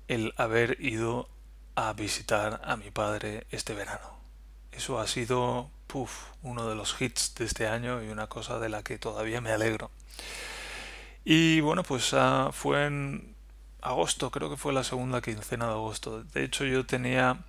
el 0.08 0.32
haber 0.36 0.78
ido 0.80 1.28
a 1.74 1.92
visitar 1.92 2.60
a 2.64 2.76
mi 2.76 2.90
padre 2.90 3.46
este 3.50 3.74
verano. 3.74 4.18
Eso 4.72 4.98
ha 4.98 5.06
sido 5.06 5.70
uno 6.42 6.68
de 6.68 6.74
los 6.74 7.00
hits 7.00 7.34
de 7.34 7.44
este 7.44 7.68
año 7.68 8.02
y 8.02 8.08
una 8.08 8.26
cosa 8.26 8.58
de 8.58 8.68
la 8.68 8.82
que 8.82 8.98
todavía 8.98 9.40
me 9.40 9.52
alegro. 9.52 9.90
Y 11.24 11.60
bueno, 11.60 11.82
pues 11.82 12.14
ah, 12.14 12.50
fue 12.52 12.86
en 12.86 13.31
agosto, 13.82 14.30
creo 14.30 14.48
que 14.50 14.56
fue 14.56 14.72
la 14.72 14.84
segunda 14.84 15.20
quincena 15.20 15.66
de 15.66 15.72
agosto. 15.72 16.24
De 16.24 16.44
hecho, 16.44 16.64
yo 16.64 16.86
tenía, 16.86 17.44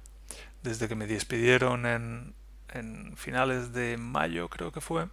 desde 0.63 0.87
que 0.87 0.95
me 0.95 1.07
despidieron 1.07 1.85
en, 1.85 2.33
en 2.73 3.15
finales 3.17 3.73
de 3.73 3.97
mayo, 3.97 4.49
creo 4.49 4.71
que 4.71 4.81
fue, 4.81 5.07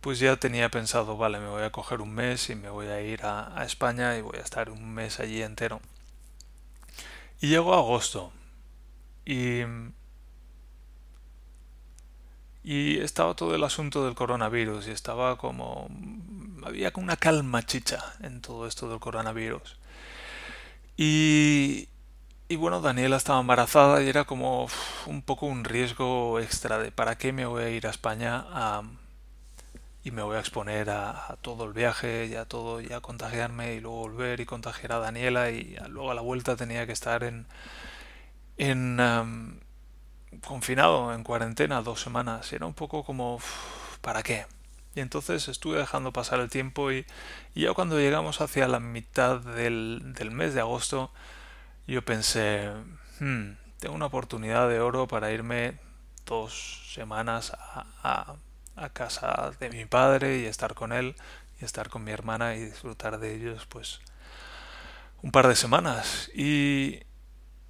pues 0.00 0.18
ya 0.18 0.36
tenía 0.36 0.70
pensado, 0.70 1.16
vale, 1.16 1.40
me 1.40 1.48
voy 1.48 1.62
a 1.62 1.72
coger 1.72 2.00
un 2.00 2.12
mes 2.12 2.50
y 2.50 2.54
me 2.56 2.70
voy 2.70 2.88
a 2.88 3.00
ir 3.02 3.24
a, 3.24 3.64
España 3.64 4.16
y 4.16 4.22
voy 4.22 4.38
a 4.38 4.42
estar 4.42 4.70
un 4.70 4.92
mes 4.94 5.20
allí 5.20 5.42
entero. 5.42 5.80
Y 7.40 7.48
llegó 7.48 7.74
agosto. 7.74 8.32
Y 9.24 9.62
y 12.62 12.98
estaba 12.98 13.34
todo 13.34 13.54
el 13.54 13.64
asunto 13.64 14.04
del 14.04 14.14
coronavirus 14.14 14.88
y 14.88 14.90
estaba 14.90 15.36
como... 15.38 15.88
había 16.64 16.92
una 16.96 17.16
calma 17.16 17.64
chicha 17.64 18.04
en 18.20 18.42
todo 18.42 18.66
esto 18.66 18.88
del 18.88 19.00
coronavirus. 19.00 19.78
Y, 21.02 21.88
bueno, 22.58 22.82
Daniela 22.82 23.16
estaba 23.16 23.40
embarazada 23.40 24.02
y 24.02 24.08
era 24.10 24.24
como 24.24 24.68
un 25.06 25.22
poco 25.22 25.46
un 25.46 25.64
riesgo 25.64 26.38
extra 26.40 26.78
de 26.78 26.92
para 26.92 27.16
qué 27.16 27.32
me 27.32 27.46
voy 27.46 27.62
a 27.62 27.70
ir 27.70 27.86
a 27.86 27.90
España 27.90 28.44
y 30.04 30.10
me 30.10 30.22
voy 30.22 30.36
a 30.36 30.40
exponer 30.40 30.90
a, 30.90 31.38
todo 31.40 31.64
el 31.64 31.72
viaje 31.72 32.26
y 32.26 32.34
a 32.34 32.44
todo 32.44 32.82
y 32.82 32.92
a 32.92 33.00
contagiarme 33.00 33.74
y 33.74 33.80
luego 33.80 33.96
volver 34.00 34.40
y 34.40 34.44
contagiar 34.46 34.92
a 34.92 34.98
Daniela 34.98 35.50
y 35.50 35.74
luego 35.88 36.10
a 36.10 36.14
la 36.14 36.20
vuelta 36.20 36.54
tenía 36.56 36.86
que 36.86 36.92
estar 36.92 37.24
en 37.24 37.46
en 38.58 38.98
confinado 40.46 41.14
en 41.14 41.24
cuarentena 41.24 41.80
dos 41.82 42.02
semanas. 42.02 42.52
Era 42.52 42.66
un 42.66 42.74
poco 42.74 43.04
como, 43.04 43.40
¿para 44.02 44.22
qué? 44.22 44.44
Y 45.00 45.02
entonces 45.02 45.48
estuve 45.48 45.78
dejando 45.78 46.12
pasar 46.12 46.40
el 46.40 46.50
tiempo 46.50 46.92
y, 46.92 47.06
ya 47.54 47.72
cuando 47.72 47.98
llegamos 47.98 48.42
hacia 48.42 48.68
la 48.68 48.80
mitad 48.80 49.40
del, 49.40 50.14
mes 50.30 50.52
de 50.52 50.60
agosto, 50.60 51.10
yo 51.86 52.04
pensé, 52.04 52.70
hmm, 53.18 53.52
tengo 53.78 53.94
una 53.94 54.04
oportunidad 54.04 54.68
de 54.68 54.78
oro 54.78 55.08
para 55.08 55.32
irme 55.32 55.78
dos 56.26 56.82
semanas 56.94 57.56
a, 58.02 58.36
casa 58.92 59.52
de 59.58 59.70
mi 59.70 59.86
padre 59.86 60.40
y 60.40 60.44
estar 60.44 60.74
con 60.74 60.92
él 60.92 61.16
y 61.60 61.64
estar 61.64 61.88
con 61.88 62.04
mi 62.04 62.12
hermana 62.12 62.54
y 62.56 62.64
disfrutar 62.66 63.18
de 63.18 63.34
ellos 63.34 63.66
pues 63.66 64.00
un 65.22 65.32
par 65.32 65.48
de 65.48 65.56
semanas. 65.56 66.30
Y, 66.34 67.00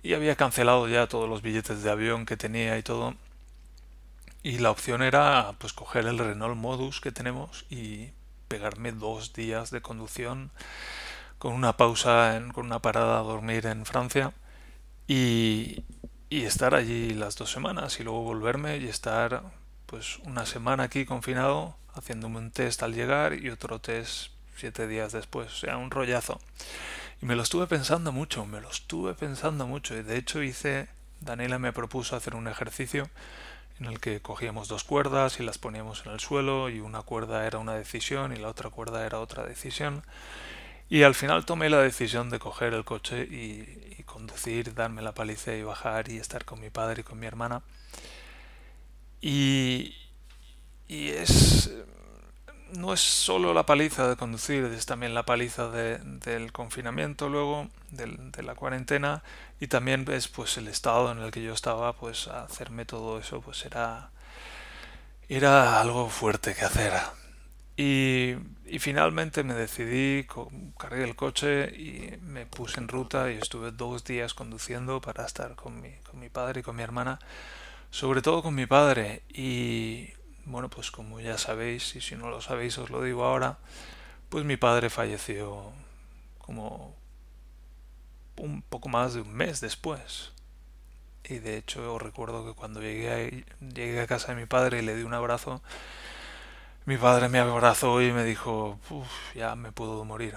y 0.03 0.15
había 0.15 0.35
cancelado 0.35 0.89
ya 0.89 1.07
todos 1.07 1.29
los 1.29 1.43
billetes 1.43 1.85
de 1.85 1.91
avión 1.91 2.27
que 2.27 2.37
tenía 2.37 2.77
y 2.77 2.83
todo. 2.83 3.15
Y 4.43 4.59
la 4.59 4.71
opción 4.71 5.03
era 5.03 5.53
pues 5.59 5.73
coger 5.73 6.07
el 6.07 6.19
Renault 6.19 6.57
Modus 6.57 7.01
que 7.01 7.13
tenemos 7.13 7.67
y 7.69 8.11
pegarme 8.49 8.93
dos 8.93 9.33
días 9.33 9.71
de 9.71 9.83
conducción 9.83 10.51
con 11.39 11.53
una 11.53 11.77
pausa, 11.77 12.37
en, 12.37 12.53
con 12.53 12.67
una 12.67 12.81
parada 12.81 13.21
a 13.21 13.23
dormir 13.23 13.67
en 13.67 13.85
Francia 13.85 14.33
y, 15.07 15.85
y 16.31 16.45
estar 16.45 16.75
allí 16.75 17.11
las 17.11 17.37
dos 17.37 17.51
semanas 17.53 18.01
y 18.01 18.05
luego 18.05 18.23
volverme 18.23 18.79
y 18.79 18.89
estar 18.89 19.43
pues 19.87 20.19
una 20.21 20.47
semana 20.47 20.85
aquí 20.85 21.05
confinado 21.05 21.77
haciéndome 21.95 22.39
un 22.39 22.51
test 22.51 22.83
al 22.83 22.95
llegar 22.95 23.35
y 23.35 23.51
otro 23.51 23.81
test 23.81 24.33
siete 24.57 24.87
días 24.87 25.13
después, 25.13 25.53
o 25.53 25.57
sea, 25.57 25.77
un 25.77 25.91
rollazo. 25.91 26.39
Y 27.23 27.27
me 27.27 27.35
lo 27.35 27.43
estuve 27.43 27.67
pensando 27.67 28.13
mucho, 28.13 28.47
me 28.47 28.61
lo 28.61 28.71
estuve 28.71 29.15
pensando 29.15 29.67
mucho. 29.67 29.97
Y 29.97 30.03
de 30.03 30.17
hecho 30.17 30.43
hice, 30.43 30.89
Daniela 31.21 31.59
me 31.59 31.73
propuso 31.73 32.17
hacer 32.17 32.35
un 32.35 32.49
ejercicio 32.49 33.09
en 33.81 33.87
el 33.87 33.99
que 34.01 34.21
cogíamos 34.21 34.69
dos 34.69 34.85
cuerdas 34.85 35.41
y 35.41 35.43
las 35.43 35.59
poníamos 35.59 36.05
en 36.07 36.13
el 36.13 36.21
suelo 36.21 36.69
y 36.69 36.81
una 36.81 37.03
cuerda 37.03 37.47
era 37.47 37.59
una 37.59 37.75
decisión 37.75 38.33
y 38.33 38.37
la 38.37 38.49
otra 38.49 38.71
cuerda 38.71 39.07
era 39.07 39.21
otra 39.21 39.45
decisión. 39.45 40.03
Y 40.91 41.03
al 41.05 41.15
final 41.15 41.47
tomé 41.47 41.71
la 41.71 41.81
decisión 41.81 42.31
de 42.31 42.39
coger 42.39 42.75
el 42.75 42.85
coche 42.85 43.23
y, 43.23 43.97
y 43.99 44.03
conducir, 44.05 44.75
darme 44.75 45.03
la 45.03 45.13
paliza 45.15 45.55
y 45.55 45.63
bajar 45.63 46.11
y 46.11 46.19
estar 46.19 46.45
con 46.45 46.61
mi 46.61 46.71
padre 46.71 47.01
y 47.01 47.05
con 47.05 47.19
mi 47.19 47.27
hermana. 47.27 47.63
Y, 49.21 49.95
y 50.89 51.09
es 51.09 51.71
no 52.75 52.93
es 52.93 53.01
solo 53.01 53.55
la 53.55 53.67
paliza 53.67 54.09
de 54.09 54.17
conducir, 54.17 54.65
es 54.65 54.87
también 54.87 55.15
la 55.15 55.25
paliza 55.25 55.71
de, 55.71 55.99
del 55.99 56.53
confinamiento 56.53 57.29
luego, 57.29 57.69
de 57.91 58.43
la 58.43 58.55
cuarentena, 58.55 59.23
y 59.61 59.67
también 59.67 60.05
es 60.11 60.29
pues 60.29 60.57
el 60.59 60.69
estado 60.69 61.13
en 61.13 61.19
el 61.19 61.31
que 61.31 61.43
yo 61.43 61.53
estaba, 61.53 61.95
pues 61.95 62.29
hacerme 62.29 62.85
todo 62.85 63.19
eso, 63.19 63.41
pues 63.41 63.65
era, 63.65 64.11
era 65.29 65.81
algo 65.81 66.09
fuerte 66.09 66.55
que 66.55 66.65
hacer. 66.65 66.93
Y, 67.77 68.35
y 68.67 68.79
finalmente 68.79 69.43
me 69.43 69.55
decidí, 69.55 70.27
cargué 70.79 71.05
el 71.05 71.17
coche 71.17 71.71
y 71.77 72.19
me 72.23 72.47
puse 72.47 72.79
en 72.81 72.89
ruta 72.89 73.31
y 73.31 73.37
estuve 73.37 73.71
dos 73.73 74.05
días 74.05 74.35
conduciendo 74.35 75.01
para 75.01 75.25
estar 75.27 75.55
con 75.57 75.81
mi, 75.81 75.91
con 76.11 76.21
mi 76.21 76.29
padre 76.29 76.61
y 76.61 76.63
con 76.63 76.77
mi 76.77 76.83
hermana, 76.83 77.19
sobre 77.91 78.23
todo 78.23 78.43
con 78.43 78.55
mi 78.55 78.67
padre, 78.67 79.23
y 79.29 80.11
bueno, 80.47 80.69
pues 80.71 80.91
como 80.91 81.21
ya 81.21 81.39
sabéis, 81.39 81.95
y 81.97 82.01
si 82.01 82.17
no 82.17 82.31
lo 82.31 82.41
sabéis 82.41 82.79
os 82.79 82.91
lo 82.91 83.03
digo 83.03 83.25
ahora, 83.25 83.59
pues 84.29 84.45
mi 84.45 84.57
padre 84.57 84.91
falleció 84.91 85.73
como 86.39 86.95
un 88.37 88.63
poco 88.63 88.89
más 88.89 89.15
de 89.15 89.21
un 89.21 89.33
mes 89.33 89.61
después. 89.61 90.33
Y 91.25 91.39
de 91.39 91.57
hecho 91.59 91.99
recuerdo 91.99 92.45
que 92.47 92.55
cuando 92.55 92.81
llegué 92.81 93.11
a, 93.11 93.67
llegué 93.67 94.01
a 94.01 94.07
casa 94.07 94.35
de 94.35 94.41
mi 94.41 94.47
padre 94.47 94.79
y 94.79 94.83
le 94.83 94.97
di 94.97 95.03
un 95.03 95.15
abrazo, 95.15 95.63
mi 96.87 96.97
padre 96.97 97.29
me 97.29 97.39
abrazó 97.39 98.03
y 98.03 98.13
me 98.13 98.25
dijo, 98.25 98.79
ya 99.35 99.55
me 99.55 99.73
puedo 99.73 100.05
morir. 100.05 100.37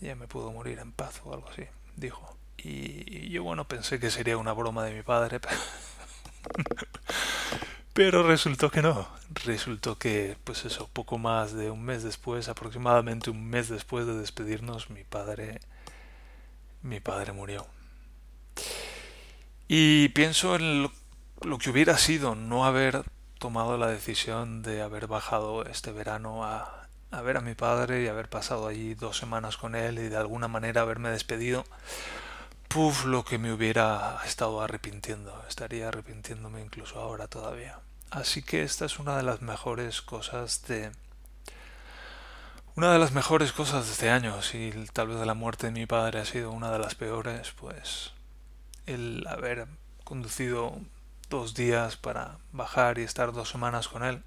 Ya 0.00 0.14
me 0.14 0.28
puedo 0.28 0.52
morir 0.52 0.78
en 0.78 0.92
paz 0.92 1.20
o 1.24 1.34
algo 1.34 1.48
así, 1.48 1.64
dijo. 1.96 2.36
Y, 2.56 3.26
y 3.26 3.30
yo 3.30 3.42
bueno 3.42 3.66
pensé 3.66 3.98
que 3.98 4.10
sería 4.10 4.36
una 4.36 4.52
broma 4.52 4.84
de 4.84 4.94
mi 4.94 5.02
padre, 5.02 5.40
pero 7.98 8.22
resultó 8.22 8.70
que 8.70 8.80
no. 8.80 9.08
Resultó 9.44 9.98
que, 9.98 10.36
pues 10.44 10.64
eso, 10.64 10.88
poco 10.92 11.18
más 11.18 11.52
de 11.52 11.68
un 11.68 11.82
mes 11.82 12.04
después, 12.04 12.48
aproximadamente 12.48 13.28
un 13.28 13.50
mes 13.50 13.68
después 13.68 14.06
de 14.06 14.16
despedirnos, 14.16 14.88
mi 14.88 15.02
padre. 15.02 15.58
mi 16.80 17.00
padre 17.00 17.32
murió. 17.32 17.66
Y 19.66 20.10
pienso 20.10 20.54
en 20.54 20.84
lo, 20.84 21.58
que 21.58 21.70
hubiera 21.70 21.98
sido 21.98 22.36
no 22.36 22.64
haber 22.64 23.02
tomado 23.40 23.76
la 23.76 23.88
decisión 23.88 24.62
de 24.62 24.80
haber 24.80 25.08
bajado 25.08 25.64
este 25.64 25.90
verano 25.90 26.44
a, 26.44 26.86
a 27.10 27.20
ver 27.22 27.36
a 27.36 27.40
mi 27.40 27.56
padre 27.56 28.04
y 28.04 28.06
haber 28.06 28.28
pasado 28.28 28.68
allí 28.68 28.94
dos 28.94 29.18
semanas 29.18 29.56
con 29.56 29.74
él 29.74 29.98
y 29.98 30.08
de 30.08 30.16
alguna 30.16 30.46
manera 30.46 30.82
haberme 30.82 31.10
despedido. 31.10 31.64
Puf, 32.68 33.06
lo 33.06 33.24
que 33.24 33.38
me 33.38 33.52
hubiera 33.52 34.20
estado 34.24 34.60
arrepintiendo. 34.60 35.44
Estaría 35.48 35.88
arrepintiéndome 35.88 36.60
incluso 36.60 37.00
ahora 37.00 37.26
todavía. 37.26 37.80
Así 38.10 38.42
que 38.42 38.62
esta 38.62 38.84
es 38.84 38.98
una 38.98 39.16
de 39.16 39.22
las 39.22 39.42
mejores 39.42 40.02
cosas 40.02 40.62
de... 40.66 40.90
Una 42.74 42.92
de 42.92 42.98
las 42.98 43.12
mejores 43.12 43.52
cosas 43.52 43.86
de 43.86 43.92
este 43.92 44.10
año, 44.10 44.40
si 44.40 44.72
tal 44.92 45.08
vez 45.08 45.26
la 45.26 45.34
muerte 45.34 45.66
de 45.66 45.72
mi 45.72 45.86
padre 45.86 46.20
ha 46.20 46.24
sido 46.24 46.52
una 46.52 46.70
de 46.70 46.78
las 46.78 46.94
peores, 46.94 47.52
pues 47.58 48.12
el 48.86 49.26
haber 49.26 49.66
conducido 50.04 50.78
dos 51.28 51.54
días 51.54 51.96
para 51.96 52.38
bajar 52.52 52.98
y 52.98 53.02
estar 53.02 53.32
dos 53.32 53.50
semanas 53.50 53.88
con 53.88 54.04
él 54.04 54.22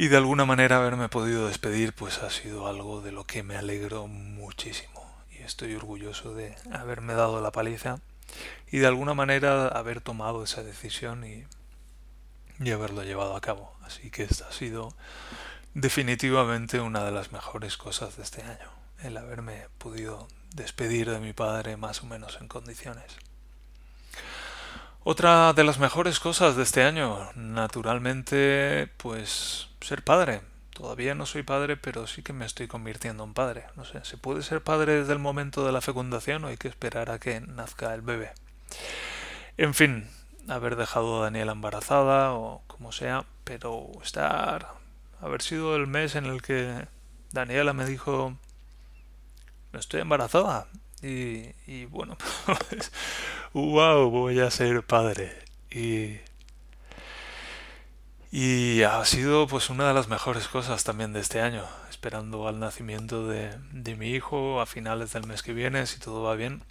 y 0.00 0.06
de 0.06 0.16
alguna 0.16 0.44
manera 0.44 0.76
haberme 0.76 1.08
podido 1.08 1.48
despedir 1.48 1.92
pues 1.92 2.22
ha 2.22 2.30
sido 2.30 2.68
algo 2.68 3.00
de 3.02 3.10
lo 3.10 3.24
que 3.24 3.42
me 3.42 3.56
alegro 3.56 4.06
muchísimo. 4.06 5.04
Y 5.28 5.42
estoy 5.42 5.74
orgulloso 5.74 6.34
de 6.34 6.54
haberme 6.72 7.14
dado 7.14 7.40
la 7.40 7.50
paliza 7.50 7.98
y 8.70 8.78
de 8.78 8.86
alguna 8.86 9.14
manera 9.14 9.66
haber 9.66 10.00
tomado 10.00 10.44
esa 10.44 10.62
decisión 10.62 11.24
y 11.24 11.44
y 12.60 12.70
haberlo 12.70 13.02
llevado 13.04 13.36
a 13.36 13.40
cabo. 13.40 13.72
Así 13.82 14.10
que 14.10 14.24
esta 14.24 14.48
ha 14.48 14.52
sido 14.52 14.94
definitivamente 15.74 16.80
una 16.80 17.04
de 17.04 17.12
las 17.12 17.32
mejores 17.32 17.76
cosas 17.76 18.16
de 18.16 18.22
este 18.22 18.42
año, 18.42 18.70
el 19.02 19.16
haberme 19.16 19.66
podido 19.78 20.28
despedir 20.54 21.10
de 21.10 21.20
mi 21.20 21.32
padre 21.32 21.76
más 21.76 22.02
o 22.02 22.06
menos 22.06 22.38
en 22.40 22.48
condiciones. 22.48 23.16
Otra 25.04 25.52
de 25.52 25.64
las 25.64 25.78
mejores 25.78 26.20
cosas 26.20 26.56
de 26.56 26.64
este 26.64 26.82
año, 26.82 27.30
naturalmente, 27.34 28.90
pues 28.96 29.68
ser 29.80 30.02
padre. 30.04 30.42
todavía 30.74 31.14
no 31.14 31.26
soy 31.26 31.42
padre, 31.42 31.76
pero 31.76 32.06
sí 32.06 32.22
que 32.22 32.32
me 32.32 32.46
estoy 32.46 32.68
convirtiendo 32.68 33.24
en 33.24 33.34
padre. 33.34 33.64
No 33.74 33.84
sé, 33.84 34.04
¿se 34.04 34.16
puede 34.16 34.42
ser 34.42 34.62
padre 34.62 35.00
desde 35.00 35.12
el 35.12 35.18
momento 35.18 35.66
de 35.66 35.72
la 35.72 35.80
fecundación 35.80 36.44
o 36.44 36.48
hay 36.48 36.56
que 36.56 36.68
esperar 36.68 37.10
a 37.10 37.18
que 37.18 37.40
nazca 37.40 37.94
el 37.94 38.02
bebé? 38.02 38.32
En 39.56 39.74
fin, 39.74 40.08
haber 40.48 40.76
dejado 40.76 41.20
a 41.20 41.24
Daniela 41.24 41.52
embarazada 41.52 42.32
o 42.34 42.62
como 42.66 42.92
sea, 42.92 43.24
pero 43.44 43.90
estar, 44.02 44.74
haber 45.20 45.42
sido 45.42 45.76
el 45.76 45.86
mes 45.86 46.14
en 46.14 46.26
el 46.26 46.42
que 46.42 46.86
Daniela 47.32 47.72
me 47.72 47.84
dijo, 47.84 48.36
no 49.72 49.78
estoy 49.78 50.00
embarazada. 50.00 50.66
Y, 51.00 51.84
bueno, 51.86 52.16
pues, 52.70 52.92
wow, 53.52 54.10
voy 54.10 54.40
a 54.40 54.50
ser 54.50 54.82
padre. 54.82 55.32
Y 55.70 56.18
y 58.30 58.82
ha 58.82 59.02
sido 59.06 59.46
pues 59.46 59.70
una 59.70 59.88
de 59.88 59.94
las 59.94 60.08
mejores 60.08 60.48
cosas 60.48 60.84
también 60.84 61.14
de 61.14 61.20
este 61.20 61.40
año, 61.40 61.64
esperando 61.88 62.46
al 62.46 62.58
nacimiento 62.60 63.26
de, 63.26 63.56
de 63.72 63.96
mi 63.96 64.10
hijo 64.10 64.60
a 64.60 64.66
finales 64.66 65.12
del 65.12 65.26
mes 65.26 65.42
que 65.42 65.54
viene, 65.54 65.86
si 65.86 65.98
todo 65.98 66.22
va 66.22 66.34
bien. 66.34 66.62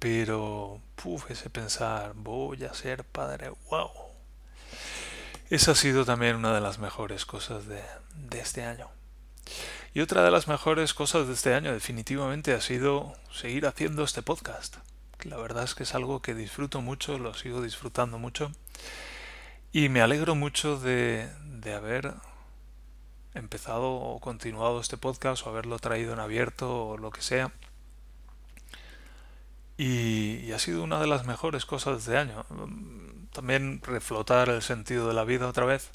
Pero, 0.00 0.80
puf, 0.96 1.30
ese 1.30 1.50
pensar, 1.50 2.14
voy 2.14 2.64
a 2.64 2.74
ser 2.74 3.04
padre, 3.04 3.52
wow. 3.70 3.90
Esa 5.50 5.72
ha 5.72 5.74
sido 5.74 6.04
también 6.04 6.36
una 6.36 6.54
de 6.54 6.60
las 6.60 6.78
mejores 6.78 7.26
cosas 7.26 7.66
de, 7.66 7.82
este 8.32 8.64
año. 8.64 8.88
Y 9.92 10.00
otra 10.00 10.24
de 10.24 10.30
las 10.30 10.48
mejores 10.48 10.94
cosas 10.94 11.26
de 11.28 11.34
este 11.34 11.54
año 11.54 11.72
definitivamente 11.72 12.54
ha 12.54 12.60
sido 12.60 13.12
seguir 13.30 13.66
haciendo 13.66 14.02
este 14.02 14.22
podcast. 14.22 14.78
La 15.22 15.36
verdad 15.36 15.64
es 15.64 15.74
que 15.74 15.82
es 15.82 15.94
algo 15.94 16.22
que 16.22 16.34
disfruto 16.34 16.80
mucho, 16.80 17.18
lo 17.18 17.34
sigo 17.34 17.60
disfrutando 17.60 18.18
mucho 18.18 18.52
y 19.70 19.90
me 19.90 20.00
alegro 20.00 20.34
mucho 20.34 20.80
de 20.80 21.28
haber 21.76 22.14
empezado 23.34 23.92
o 23.92 24.18
continuado 24.18 24.80
este 24.80 24.96
podcast 24.96 25.46
o 25.46 25.50
haberlo 25.50 25.78
traído 25.78 26.12
en 26.12 26.20
abierto 26.20 26.88
o 26.88 26.96
lo 26.98 27.10
que 27.10 27.22
sea. 27.22 27.52
Y, 29.80 30.52
ha 30.52 30.58
sido 30.58 30.82
una 30.82 31.00
de 31.00 31.06
las 31.06 31.24
mejores 31.24 31.64
cosas 31.64 32.04
de 32.04 32.18
año. 32.18 32.44
También 33.32 33.80
reflotar 33.82 34.50
el 34.50 34.60
sentido 34.60 35.08
de 35.08 35.14
la 35.14 35.24
vida 35.24 35.48
otra 35.48 35.64
vez. 35.64 35.90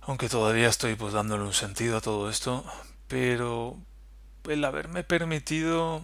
Aunque 0.00 0.28
todavía 0.28 0.66
estoy 0.66 0.96
pues 0.96 1.12
dándole 1.12 1.44
un 1.44 1.52
sentido 1.52 1.98
a 1.98 2.00
todo 2.00 2.28
esto. 2.28 2.64
Pero 3.06 3.76
el 4.48 4.64
haberme 4.64 5.04
permitido 5.04 6.02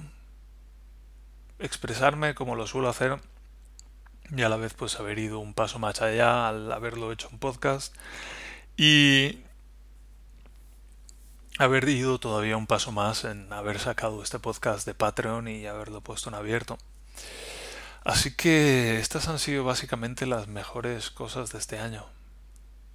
expresarme 1.58 2.36
como 2.36 2.54
lo 2.54 2.68
suelo 2.68 2.88
hacer 2.88 3.18
y 4.30 4.42
a 4.42 4.48
la 4.48 4.56
vez 4.56 4.74
pues 4.74 5.00
haber 5.00 5.18
ido 5.18 5.40
un 5.40 5.54
paso 5.54 5.80
más 5.80 6.02
allá 6.02 6.48
al 6.48 6.70
haberlo 6.70 7.10
hecho 7.10 7.28
en 7.32 7.38
podcast 7.40 7.96
y 8.76 9.40
haber 11.58 11.88
ido 11.88 12.18
todavía 12.18 12.56
un 12.56 12.66
paso 12.66 12.92
más 12.92 13.24
en 13.24 13.52
haber 13.52 13.78
sacado 13.78 14.22
este 14.22 14.38
podcast 14.38 14.86
de 14.86 14.94
Patreon 14.94 15.48
y 15.48 15.66
haberlo 15.66 16.00
puesto 16.00 16.28
en 16.28 16.34
abierto. 16.34 16.78
Así 18.04 18.34
que 18.34 18.98
estas 18.98 19.28
han 19.28 19.38
sido 19.38 19.64
básicamente 19.64 20.26
las 20.26 20.46
mejores 20.46 21.10
cosas 21.10 21.52
de 21.52 21.58
este 21.58 21.78
año. 21.78 22.04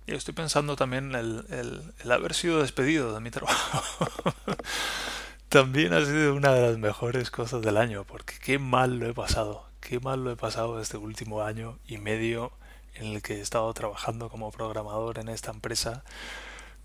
Y 0.05 0.13
estoy 0.13 0.33
pensando 0.33 0.75
también 0.75 1.15
el, 1.15 1.45
el, 1.49 1.93
el 1.99 2.11
haber 2.11 2.33
sido 2.33 2.61
despedido 2.61 3.13
de 3.13 3.19
mi 3.19 3.31
trabajo. 3.31 4.07
también 5.49 5.93
ha 5.93 6.05
sido 6.05 6.35
una 6.35 6.53
de 6.53 6.61
las 6.61 6.77
mejores 6.77 7.31
cosas 7.31 7.61
del 7.61 7.77
año, 7.77 8.03
porque 8.03 8.35
qué 8.43 8.59
mal 8.59 8.99
lo 8.99 9.07
he 9.07 9.13
pasado 9.13 9.69
qué 9.79 9.99
mal 9.99 10.23
lo 10.23 10.31
he 10.31 10.35
pasado 10.35 10.79
este 10.81 10.97
último 10.97 11.41
año 11.41 11.79
y 11.87 11.97
medio 11.97 12.51
en 12.95 13.07
el 13.07 13.21
que 13.21 13.35
he 13.35 13.41
estado 13.41 13.73
trabajando 13.73 14.29
como 14.29 14.51
programador 14.51 15.19
en 15.19 15.29
esta 15.29 15.51
empresa 15.51 16.03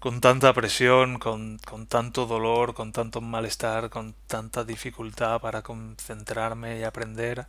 con 0.05 0.21
tanta 0.21 0.53
presión, 0.53 1.19
con, 1.19 1.57
con, 1.65 1.87
tanto 1.87 2.27
dolor, 2.27 2.75
con 2.75 2.93
tanto 2.93 3.23
malestar, 3.23 3.89
con 3.89 4.15
tanta 4.27 4.63
dificultad 4.63 5.41
para 5.41 5.63
concentrarme 5.63 6.79
y 6.79 6.83
aprender. 6.83 7.47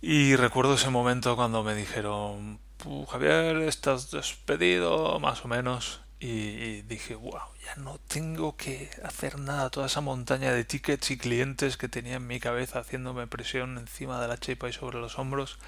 Y 0.00 0.34
recuerdo 0.36 0.76
ese 0.76 0.88
momento 0.88 1.36
cuando 1.36 1.62
me 1.62 1.74
dijeron, 1.74 2.58
Javier, 3.06 3.56
estás 3.56 4.10
despedido, 4.10 5.20
más 5.20 5.44
o 5.44 5.48
menos 5.48 6.00
y, 6.20 6.80
dije, 6.88 7.16
wow, 7.16 7.52
ya 7.66 7.74
no 7.76 7.98
tengo 8.08 8.56
que 8.56 8.88
hacer 9.04 9.38
nada, 9.38 9.68
toda 9.68 9.88
esa 9.88 10.00
montaña 10.00 10.54
de 10.54 10.64
tickets 10.64 11.10
y 11.10 11.18
clientes 11.18 11.76
que 11.76 11.90
tenía 11.90 12.16
en 12.16 12.26
mi 12.26 12.40
cabeza 12.40 12.78
haciéndome 12.78 13.26
presión 13.26 13.76
encima 13.76 14.22
de 14.22 14.28
la 14.28 14.38
chepa 14.38 14.70
y 14.70 14.72
sobre 14.72 14.98
los 14.98 15.18
hombros, 15.18 15.58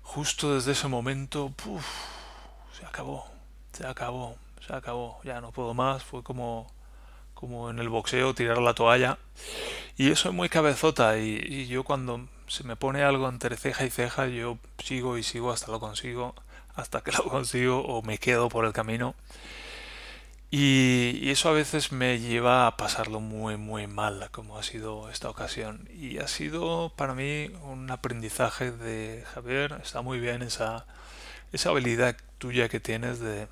justo 0.00 0.54
desde 0.54 0.72
ese 0.72 0.88
momento, 0.88 1.50
puf, 1.50 1.84
se 2.78 2.86
acabó, 2.86 3.26
se 3.74 3.86
acabó, 3.86 4.38
se 4.66 4.74
acabó, 4.74 5.20
ya 5.24 5.40
no 5.40 5.52
puedo 5.52 5.74
más, 5.74 6.02
fue 6.02 6.22
como 6.22 6.66
como 7.34 7.68
en 7.68 7.78
el 7.78 7.88
boxeo 7.88 8.34
tirar 8.34 8.58
la 8.58 8.74
toalla 8.74 9.18
y 9.96 10.08
yo 10.08 10.16
soy 10.16 10.32
muy 10.32 10.48
cabezota 10.48 11.18
y, 11.18 11.66
yo 11.66 11.84
cuando 11.84 12.28
se 12.46 12.64
me 12.64 12.76
pone 12.76 13.02
algo 13.02 13.28
entre 13.28 13.56
ceja 13.56 13.84
y 13.84 13.90
ceja 13.90 14.26
yo 14.28 14.58
sigo 14.78 15.18
y 15.18 15.22
sigo 15.22 15.52
hasta 15.52 15.70
lo 15.70 15.80
consigo 15.80 16.34
hasta 16.74 17.02
que 17.02 17.12
lo 17.18 17.24
consigo 17.24 17.80
o 17.80 18.02
me 18.02 18.18
quedo 18.18 18.48
por 18.48 18.64
el 18.64 18.72
camino. 18.72 19.14
Y, 20.50 21.30
eso 21.30 21.48
a 21.48 21.52
veces 21.52 21.90
me 21.92 22.20
lleva 22.20 22.66
a 22.66 22.76
pasarlo 22.76 23.20
muy 23.20 23.56
muy 23.56 23.86
mal, 23.88 24.28
como 24.30 24.56
ha 24.58 24.62
sido 24.62 25.10
esta 25.10 25.28
ocasión. 25.28 25.88
Y 25.92 26.18
ha 26.18 26.28
sido 26.28 26.92
para 26.96 27.14
mí 27.14 27.50
un 27.62 27.90
aprendizaje 27.90 28.70
de 28.70 29.24
Javier, 29.34 29.80
está 29.82 30.00
muy 30.02 30.20
bien 30.20 30.42
esa, 30.42 30.86
esa 31.52 31.70
habilidad 31.70 32.16
tuya 32.38 32.68
que 32.68 32.80
tienes 32.80 33.18
de 33.20 33.48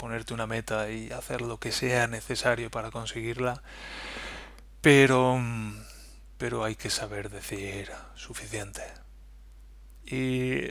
ponerte 0.00 0.32
una 0.32 0.46
meta 0.46 0.90
y 0.90 1.12
hacer 1.12 1.42
lo 1.42 1.60
que 1.60 1.72
sea 1.72 2.06
necesario 2.06 2.70
para 2.70 2.90
conseguirla. 2.90 3.62
Pero, 4.80 5.38
pero 6.38 6.64
hay 6.64 6.74
que 6.74 6.88
saber 6.88 7.28
decir 7.28 7.90
suficiente. 8.14 8.82
Y 10.06 10.62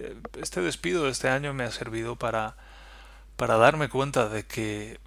este 0.41 0.61
despido 0.61 1.03
de 1.03 1.11
este 1.11 1.29
año 1.29 1.53
me 1.53 1.63
ha 1.63 1.71
servido 1.71 2.15
para, 2.15 2.57
para 3.35 3.57
darme 3.57 3.87
cuenta 3.87 4.29
de 4.29 4.47
que 4.47 4.99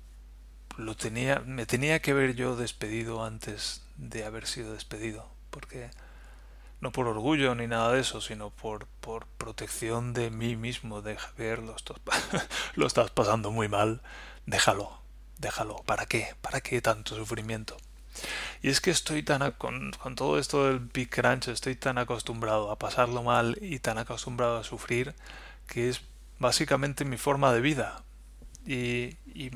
lo 0.76 0.96
tenía, 0.96 1.40
me 1.40 1.66
tenía 1.66 2.00
que 2.00 2.12
haber 2.12 2.36
yo 2.36 2.54
despedido 2.54 3.24
antes 3.24 3.82
de 3.96 4.24
haber 4.24 4.46
sido 4.46 4.72
despedido, 4.72 5.28
porque 5.50 5.90
no 6.82 6.90
por 6.90 7.06
orgullo 7.06 7.54
ni 7.54 7.68
nada 7.68 7.92
de 7.92 8.00
eso, 8.00 8.20
sino 8.20 8.50
por, 8.50 8.86
por 9.00 9.26
protección 9.38 10.12
de 10.12 10.30
mí 10.30 10.56
mismo, 10.56 11.00
de 11.00 11.16
Javier, 11.16 11.60
lo 11.60 11.76
estás, 11.76 11.98
lo 12.74 12.86
estás 12.88 13.10
pasando 13.10 13.52
muy 13.52 13.68
mal, 13.68 14.02
déjalo, 14.46 15.00
déjalo, 15.38 15.76
¿para 15.86 16.06
qué? 16.06 16.34
¿Para 16.42 16.60
qué 16.60 16.82
tanto 16.82 17.14
sufrimiento? 17.14 17.76
Y 18.62 18.68
es 18.68 18.80
que 18.80 18.90
estoy 18.90 19.22
tan 19.22 19.52
con, 19.52 19.92
con, 19.92 20.16
todo 20.16 20.40
esto 20.40 20.66
del 20.66 20.80
Big 20.80 21.08
Crunch, 21.08 21.48
estoy 21.48 21.76
tan 21.76 21.98
acostumbrado 21.98 22.72
a 22.72 22.78
pasarlo 22.80 23.22
mal 23.22 23.56
y 23.60 23.78
tan 23.78 23.98
acostumbrado 23.98 24.58
a 24.58 24.64
sufrir 24.64 25.14
que 25.68 25.88
es 25.88 26.02
básicamente 26.40 27.04
mi 27.04 27.16
forma 27.16 27.52
de 27.52 27.60
vida. 27.60 28.02
Y, 28.66 29.16
y 29.34 29.50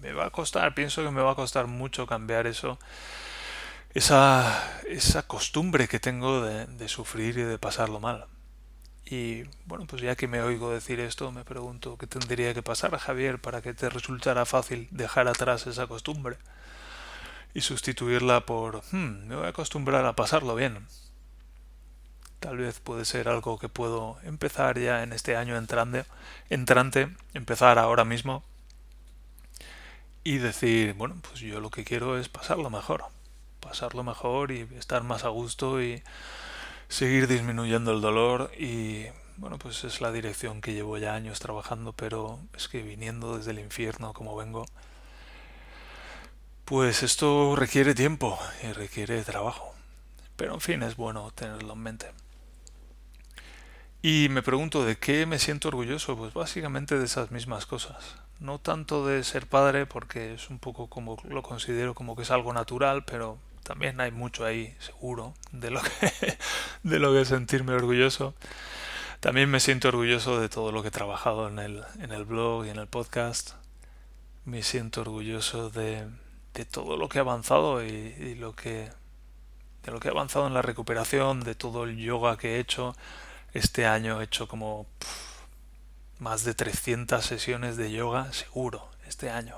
me 0.00 0.12
va 0.12 0.26
a 0.26 0.30
costar, 0.30 0.74
pienso 0.74 1.04
que 1.04 1.10
me 1.10 1.22
va 1.22 1.32
a 1.32 1.36
costar 1.36 1.68
mucho 1.68 2.06
cambiar 2.06 2.48
eso. 2.48 2.80
Esa, 3.94 4.82
esa 4.88 5.22
costumbre 5.26 5.86
que 5.88 6.00
tengo 6.00 6.42
de, 6.42 6.88
sufrir 6.88 7.38
y 7.38 7.42
de 7.42 7.58
pasarlo 7.58 8.00
mal. 8.00 8.26
Y 9.06 9.44
bueno, 9.66 9.86
pues 9.86 10.02
ya 10.02 10.16
que 10.16 10.26
me 10.28 10.40
oigo 10.42 10.72
decir 10.72 10.98
esto, 11.00 11.30
me 11.30 11.44
pregunto 11.44 11.96
qué 11.96 12.06
tendría 12.06 12.54
que 12.54 12.62
pasar, 12.62 12.96
Javier, 12.98 13.40
para 13.40 13.62
que 13.62 13.72
te 13.74 13.88
resultara 13.90 14.46
fácil 14.46 14.88
dejar 14.90 15.28
atrás 15.28 15.66
esa 15.66 15.86
costumbre 15.86 16.38
y 17.54 17.60
sustituirla 17.60 18.46
por 18.46 18.82
hmm, 18.92 19.28
me 19.28 19.36
voy 19.36 19.46
a 19.46 19.50
acostumbrar 19.50 20.04
a 20.06 20.16
pasarlo 20.16 20.56
bien. 20.56 20.86
Tal 22.40 22.56
vez 22.58 22.80
puede 22.80 23.04
ser 23.04 23.28
algo 23.28 23.58
que 23.58 23.68
puedo 23.68 24.18
empezar 24.24 24.78
ya 24.78 25.02
en 25.02 25.12
este 25.12 25.36
año 25.36 25.56
entrante, 25.56 26.04
entrante, 26.50 27.14
empezar 27.32 27.78
ahora 27.78 28.04
mismo 28.04 28.42
y 30.24 30.38
decir, 30.38 30.94
bueno, 30.94 31.16
pues 31.22 31.40
yo 31.40 31.60
lo 31.60 31.70
que 31.70 31.84
quiero 31.84 32.18
es 32.18 32.28
pasarlo 32.28 32.70
mejor, 32.70 33.04
pasarlo 33.64 34.04
mejor 34.04 34.52
y 34.52 34.68
estar 34.78 35.02
más 35.02 35.24
a 35.24 35.28
gusto 35.28 35.82
y 35.82 36.02
seguir 36.88 37.26
disminuyendo 37.26 37.92
el 37.92 38.00
dolor 38.00 38.52
y 38.58 39.06
bueno, 39.36 39.58
pues 39.58 39.82
es 39.84 40.00
la 40.00 40.12
dirección 40.12 40.60
que 40.60 40.74
llevo 40.74 40.96
ya 40.98 41.14
años 41.14 41.40
trabajando, 41.40 41.92
pero 41.92 42.38
es 42.54 42.68
que 42.68 42.82
viniendo 42.82 43.36
desde 43.36 43.50
el 43.50 43.58
infierno 43.58 44.12
como 44.12 44.36
vengo, 44.36 44.64
pues 46.64 47.02
esto 47.02 47.56
requiere 47.56 47.94
tiempo 47.94 48.38
y 48.62 48.72
requiere 48.72 49.22
trabajo. 49.22 49.74
Pero 50.36 50.54
en 50.54 50.60
fin, 50.60 50.82
es 50.82 50.96
bueno 50.96 51.30
tenerlo 51.32 51.72
en 51.74 51.78
mente. 51.80 52.12
Y 54.02 54.28
me 54.30 54.42
pregunto 54.42 54.84
de 54.84 54.96
qué 54.96 55.26
me 55.26 55.38
siento 55.38 55.68
orgulloso, 55.68 56.16
pues 56.16 56.34
básicamente 56.34 56.98
de 56.98 57.04
esas 57.04 57.30
mismas 57.30 57.66
cosas. 57.66 58.16
No 58.38 58.58
tanto 58.58 59.06
de 59.06 59.24
ser 59.24 59.46
padre, 59.46 59.86
porque 59.86 60.34
es 60.34 60.50
un 60.50 60.58
poco 60.58 60.88
como 60.88 61.16
lo 61.24 61.42
considero 61.42 61.94
como 61.94 62.14
que 62.14 62.22
es 62.22 62.30
algo 62.30 62.52
natural, 62.52 63.04
pero 63.04 63.38
también 63.64 64.00
hay 64.00 64.12
mucho 64.12 64.44
ahí, 64.44 64.76
seguro, 64.78 65.34
de 65.50 65.70
lo 65.70 65.80
que, 65.82 66.38
de 66.84 66.98
lo 66.98 67.12
que 67.12 67.24
sentirme 67.24 67.72
orgulloso. 67.72 68.34
También 69.20 69.50
me 69.50 69.58
siento 69.58 69.88
orgulloso 69.88 70.38
de 70.38 70.50
todo 70.50 70.70
lo 70.70 70.82
que 70.82 70.88
he 70.88 70.92
trabajado 70.92 71.48
en 71.48 71.58
el, 71.58 71.82
en 71.98 72.12
el 72.12 72.24
blog 72.24 72.66
y 72.66 72.68
en 72.68 72.78
el 72.78 72.86
podcast. 72.86 73.52
Me 74.44 74.62
siento 74.62 75.00
orgulloso 75.00 75.70
de, 75.70 76.06
de 76.52 76.64
todo 76.66 76.98
lo 76.98 77.08
que 77.08 77.18
he 77.18 77.20
avanzado 77.22 77.82
y, 77.82 78.34
lo 78.34 78.54
que 78.54 78.90
de 79.82 79.92
lo 79.92 79.98
que 79.98 80.08
he 80.08 80.10
avanzado 80.10 80.46
en 80.46 80.54
la 80.54 80.62
recuperación, 80.62 81.42
de 81.42 81.54
todo 81.54 81.84
el 81.84 81.96
yoga 81.96 82.36
que 82.36 82.56
he 82.56 82.58
hecho. 82.60 82.94
Este 83.54 83.86
año 83.86 84.20
he 84.20 84.24
hecho 84.24 84.46
como 84.46 84.86
más 86.18 86.44
de 86.44 86.52
300 86.52 87.24
sesiones 87.24 87.78
de 87.78 87.92
yoga, 87.92 88.30
seguro, 88.32 88.90
este 89.06 89.30
año. 89.30 89.56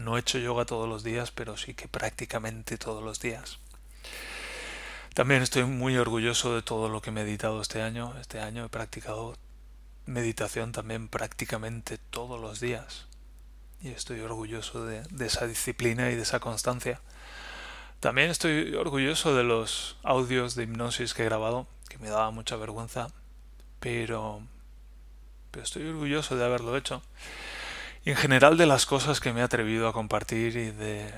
No 0.00 0.16
he 0.16 0.20
hecho 0.20 0.38
yoga 0.38 0.64
todos 0.64 0.88
los 0.88 1.04
días, 1.04 1.30
pero 1.30 1.56
sí 1.56 1.74
que 1.74 1.86
prácticamente 1.86 2.78
todos 2.78 3.04
los 3.04 3.20
días. 3.20 3.58
También 5.14 5.42
estoy 5.42 5.64
muy 5.64 5.96
orgulloso 5.98 6.54
de 6.54 6.62
todo 6.62 6.88
lo 6.88 7.02
que 7.02 7.10
he 7.10 7.12
meditado 7.12 7.60
este 7.60 7.82
año. 7.82 8.14
Este 8.18 8.40
año 8.40 8.64
he 8.64 8.68
practicado 8.70 9.36
meditación 10.06 10.72
también 10.72 11.08
prácticamente 11.08 11.98
todos 11.98 12.40
los 12.40 12.60
días. 12.60 13.06
Y 13.82 13.88
estoy 13.88 14.20
orgulloso 14.20 14.86
de, 14.86 15.02
esa 15.24 15.46
disciplina 15.46 16.10
y 16.10 16.16
de 16.16 16.22
esa 16.22 16.40
constancia. 16.40 17.00
También 18.00 18.30
estoy 18.30 18.74
orgulloso 18.74 19.34
de 19.34 19.44
los 19.44 19.98
audios 20.02 20.54
de 20.54 20.64
hipnosis 20.64 21.12
que 21.12 21.22
he 21.22 21.26
grabado, 21.26 21.66
que 21.90 21.98
me 21.98 22.08
daba 22.08 22.30
mucha 22.30 22.56
vergüenza, 22.56 23.08
pero, 23.80 24.40
pero 25.50 25.64
estoy 25.64 25.86
orgulloso 25.86 26.36
de 26.36 26.44
haberlo 26.44 26.76
hecho. 26.78 27.02
Y 28.04 28.10
en 28.10 28.16
general 28.16 28.56
de 28.56 28.66
las 28.66 28.86
cosas 28.86 29.20
que 29.20 29.32
me 29.32 29.40
he 29.40 29.42
atrevido 29.42 29.86
a 29.88 29.92
compartir 29.92 30.56
y 30.56 30.70
de 30.70 31.12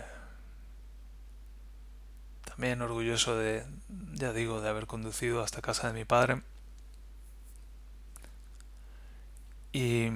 también 2.45 2.83
orgulloso 2.83 3.37
de, 3.37 3.65
ya 4.13 4.33
digo, 4.33 4.61
de 4.61 4.69
haber 4.69 4.87
conducido 4.87 5.43
hasta 5.43 5.63
casa 5.63 5.87
de 5.87 5.99
mi 5.99 6.05
padre. 6.05 6.43
Y 9.73 10.09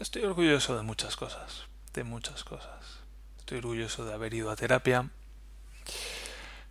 estoy 0.00 0.24
orgulloso 0.24 0.76
de 0.76 0.82
muchas 0.82 1.16
cosas, 1.16 1.66
de 1.92 2.04
muchas 2.04 2.42
cosas. 2.42 3.00
Estoy 3.38 3.58
orgulloso 3.58 4.06
de 4.06 4.14
haber 4.14 4.32
ido 4.32 4.50
a 4.50 4.56
terapia. 4.56 5.10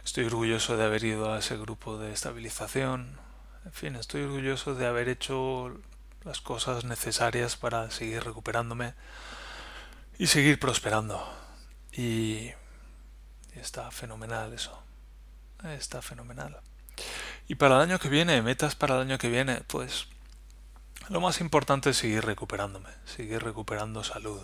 Estoy 0.04 0.26
orgulloso 0.26 0.78
de 0.78 0.86
haber 0.86 1.04
ido 1.04 1.32
a 1.32 1.40
ese 1.40 1.58
grupo 1.58 2.00
de 2.00 2.12
estabilización. 2.12 3.20
En 3.66 3.74
fin, 3.74 3.96
estoy 3.96 4.24
orgulloso 4.24 4.74
de 4.74 4.88
haber 4.88 5.10
hecho 5.10 5.80
las 6.24 6.42
cosas 6.42 6.84
necesarias 6.84 7.58
para 7.58 7.92
seguir 7.92 8.24
recuperándome 8.24 8.94
y 10.18 10.28
seguir 10.28 10.60
prosperando. 10.60 11.28
Y 11.92 12.52
Está 13.60 13.92
fenomenal 13.92 14.54
eso. 14.54 14.82
Está 15.64 16.02
fenomenal. 16.02 16.58
Y 17.48 17.56
para 17.56 17.76
el 17.76 17.82
año 17.82 18.00
que 18.00 18.10
viene, 18.10 18.42
metas 18.42 18.76
para 18.76 18.96
el 18.96 19.02
año 19.02 19.18
que 19.18 19.30
viene, 19.30 19.62
pues 19.68 20.08
lo 21.10 21.20
más 21.20 21.42
importante 21.42 21.90
es 21.90 21.98
seguir 21.98 22.24
recuperándome, 22.24 22.90
seguir 23.06 23.44
recuperando 23.44 24.04
salud. 24.04 24.42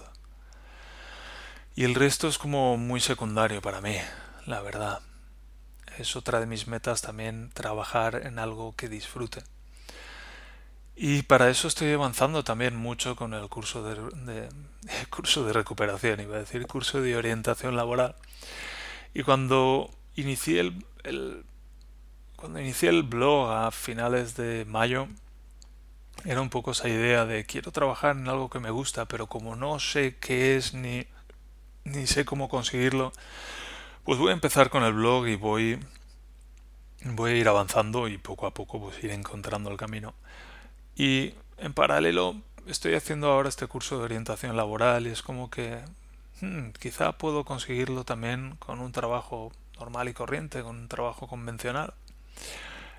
Y 1.76 1.84
el 1.84 1.96
resto 1.96 2.28
es 2.28 2.38
como 2.38 2.78
muy 2.78 3.00
secundario 3.00 3.62
para 3.62 3.82
mí, 3.82 3.98
la 4.46 4.62
verdad. 4.62 5.02
Es 5.98 6.16
otra 6.16 6.40
de 6.40 6.46
mis 6.46 6.68
metas 6.68 7.02
también 7.02 7.52
trabajar 7.52 8.16
en 8.26 8.40
algo 8.40 8.76
que 8.76 8.90
disfrute. 8.90 9.44
Y 10.95 11.23
para 11.23 11.49
eso 11.49 11.67
estoy 11.67 11.91
avanzando 11.91 12.43
también 12.43 12.75
mucho 12.75 13.17
con 13.17 13.34
el 13.34 13.49
curso 13.49 13.84
de, 13.84 14.49
curso 15.10 15.45
de 15.45 15.53
recuperación, 15.53 16.21
iba 16.21 16.38
a 16.38 16.39
decir 16.39 16.65
curso 16.67 17.01
de 17.01 17.17
orientación 17.17 17.75
laboral, 17.75 18.15
y 19.13 19.23
cuando 19.23 19.91
inicié 20.15 20.62
el, 21.03 21.45
cuando 22.36 22.60
inicié 22.62 22.89
el 22.89 23.03
blog 23.03 23.51
a 23.51 23.71
finales 23.71 24.36
de 24.38 24.65
mayo, 24.65 25.08
era 26.23 26.41
un 26.41 26.49
poco 26.49 26.71
esa 26.71 26.88
idea 26.88 27.25
de 27.25 27.45
quiero 27.45 27.71
trabajar 27.71 28.15
en 28.15 28.29
algo 28.29 28.49
que 28.49 28.60
me 28.60 28.71
gusta, 28.71 29.05
pero 29.05 29.27
como 29.27 29.55
no 29.55 29.79
sé 29.79 30.15
qué 30.19 30.55
es 30.55 30.73
ni, 30.73 31.05
ni 31.84 32.08
sé 32.08 32.23
cómo 32.23 32.47
conseguirlo, 32.47 33.12
pues 34.05 34.17
voy 34.17 34.29
a 34.29 34.34
empezar 34.34 34.69
con 34.69 34.84
el 34.84 34.93
blog 34.93 35.27
y 35.27 35.36
voy, 35.36 35.79
voy 37.03 37.31
a 37.31 37.36
ir 37.36 37.47
avanzando 37.49 38.08
y 38.08 38.17
poco 38.17 38.47
a 38.47 38.53
poco 38.53 38.79
pues 38.79 39.03
ir 39.03 39.12
encontrando 39.12 39.69
el 39.69 39.77
camino. 39.77 40.13
Y 40.95 41.34
en 41.58 41.73
paralelo 41.73 42.36
estoy 42.67 42.95
haciendo 42.95 43.29
ahora 43.29 43.49
este 43.49 43.67
curso 43.67 43.97
de 43.97 44.05
orientación 44.05 44.55
laboral 44.55 45.08
y 45.08 45.12
es 45.12 45.21
como 45.21 45.49
que 45.49 45.84
Hmm, 46.41 46.71
quizá 46.79 47.13
puedo 47.13 47.45
conseguirlo 47.45 48.03
también 48.03 48.58
con 48.60 48.79
un 48.79 48.91
trabajo 48.91 49.53
normal 49.79 50.10
y 50.10 50.13
corriente, 50.13 50.63
con 50.63 50.77
un 50.77 50.88
trabajo 50.89 51.27
convencional. 51.27 51.93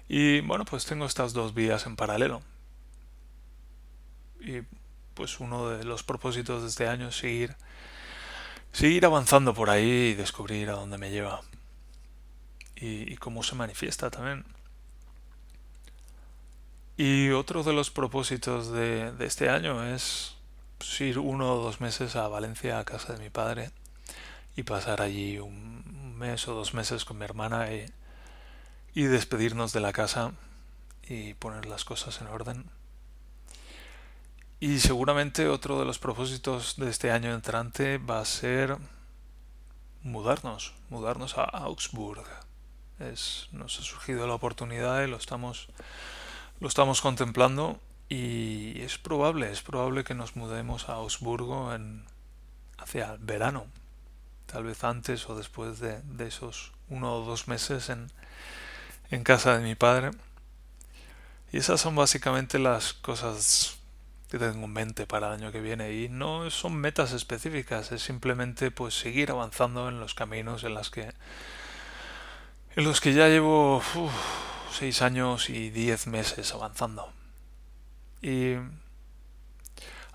Y 0.08 0.40
bueno, 0.40 0.64
pues 0.64 0.86
tengo 0.86 1.04
estas 1.06 1.32
dos 1.32 1.54
vías 1.54 1.86
en 1.86 1.96
paralelo. 1.96 2.42
Y 4.40 4.62
pues 5.14 5.40
uno 5.40 5.68
de 5.68 5.84
los 5.84 6.02
propósitos 6.02 6.62
de 6.62 6.68
este 6.68 6.88
año 6.88 7.08
es 7.08 7.16
seguir, 7.18 7.56
seguir 8.72 9.04
avanzando 9.04 9.54
por 9.54 9.70
ahí 9.70 10.10
y 10.12 10.14
descubrir 10.14 10.70
a 10.70 10.74
dónde 10.74 10.98
me 10.98 11.10
lleva. 11.10 11.42
Y, 12.76 13.16
cómo 13.16 13.42
se 13.42 13.54
manifiesta 13.54 14.10
también. 14.10 14.44
Y 16.96 17.30
otro 17.30 17.62
de 17.62 17.72
los 17.72 17.90
propósitos 17.90 18.72
de 18.72 19.12
este 19.20 19.50
año 19.50 19.84
es 19.84 20.36
pues, 20.78 21.00
ir 21.00 21.18
uno 21.18 21.54
o 21.54 21.62
dos 21.62 21.80
meses 21.80 22.16
a 22.16 22.28
Valencia, 22.28 22.78
a 22.78 22.84
casa 22.84 23.14
de 23.14 23.22
mi 23.22 23.30
padre, 23.30 23.70
y 24.56 24.62
pasar 24.62 25.02
allí 25.02 25.38
un 25.38 26.16
mes 26.16 26.48
o 26.48 26.54
dos 26.54 26.74
meses 26.74 27.04
con 27.04 27.18
mi 27.18 27.24
hermana 27.24 27.72
y, 27.72 27.86
y 28.94 29.04
despedirnos 29.04 29.72
de 29.72 29.80
la 29.80 29.92
casa 29.92 30.32
y 31.08 31.34
poner 31.34 31.66
las 31.66 31.84
cosas 31.84 32.20
en 32.20 32.28
orden. 32.28 32.64
Y 34.58 34.80
seguramente 34.80 35.48
otro 35.48 35.78
de 35.78 35.84
los 35.84 35.98
propósitos 35.98 36.76
de 36.76 36.88
este 36.88 37.10
año 37.10 37.34
entrante 37.34 37.98
va 37.98 38.20
a 38.20 38.24
ser 38.24 38.78
mudarnos, 40.02 40.72
mudarnos 40.88 41.36
a 41.36 41.44
Augsburg. 41.44 42.24
Es, 42.98 43.48
nos 43.52 43.78
ha 43.78 43.82
surgido 43.82 44.26
la 44.26 44.34
oportunidad 44.34 45.04
y 45.04 45.08
lo 45.08 45.18
estamos, 45.18 45.68
lo 46.60 46.68
estamos 46.68 47.00
contemplando 47.00 47.80
y 48.08 48.80
es 48.80 48.98
probable, 48.98 49.50
es 49.50 49.62
probable 49.62 50.04
que 50.04 50.14
nos 50.14 50.36
mudemos 50.36 50.88
a 50.88 50.94
Augsburgo 50.94 51.74
en, 51.74 52.04
hacia 52.78 53.12
el 53.12 53.18
verano, 53.18 53.66
tal 54.46 54.64
vez 54.64 54.84
antes 54.84 55.28
o 55.28 55.36
después 55.36 55.80
de, 55.80 56.00
de 56.02 56.28
esos 56.28 56.72
uno 56.88 57.16
o 57.16 57.24
dos 57.24 57.48
meses 57.48 57.88
en, 57.90 58.10
en 59.10 59.24
casa 59.24 59.56
de 59.56 59.64
mi 59.64 59.74
padre. 59.74 60.10
Y 61.52 61.58
esas 61.58 61.80
son 61.80 61.94
básicamente 61.96 62.58
las 62.58 62.92
cosas 62.92 63.78
que 64.30 64.38
tengo 64.38 64.64
en 64.64 64.72
mente 64.72 65.06
para 65.06 65.28
el 65.28 65.34
año 65.34 65.52
que 65.52 65.60
viene 65.60 65.92
y 65.92 66.08
no 66.08 66.50
son 66.50 66.74
metas 66.74 67.12
específicas, 67.12 67.92
es 67.92 68.02
simplemente 68.02 68.70
pues 68.70 68.98
seguir 68.98 69.30
avanzando 69.30 69.88
en 69.88 70.00
los 70.00 70.14
caminos 70.14 70.64
en 70.64 70.74
las 70.74 70.90
que 70.90 71.12
en 72.74 72.84
los 72.84 73.00
que 73.00 73.14
ya 73.14 73.28
llevo 73.28 73.80
seis 74.76 75.02
años 75.02 75.50
y 75.50 75.70
diez 75.70 76.06
meses 76.06 76.52
avanzando. 76.52 77.12
Y 78.20 78.56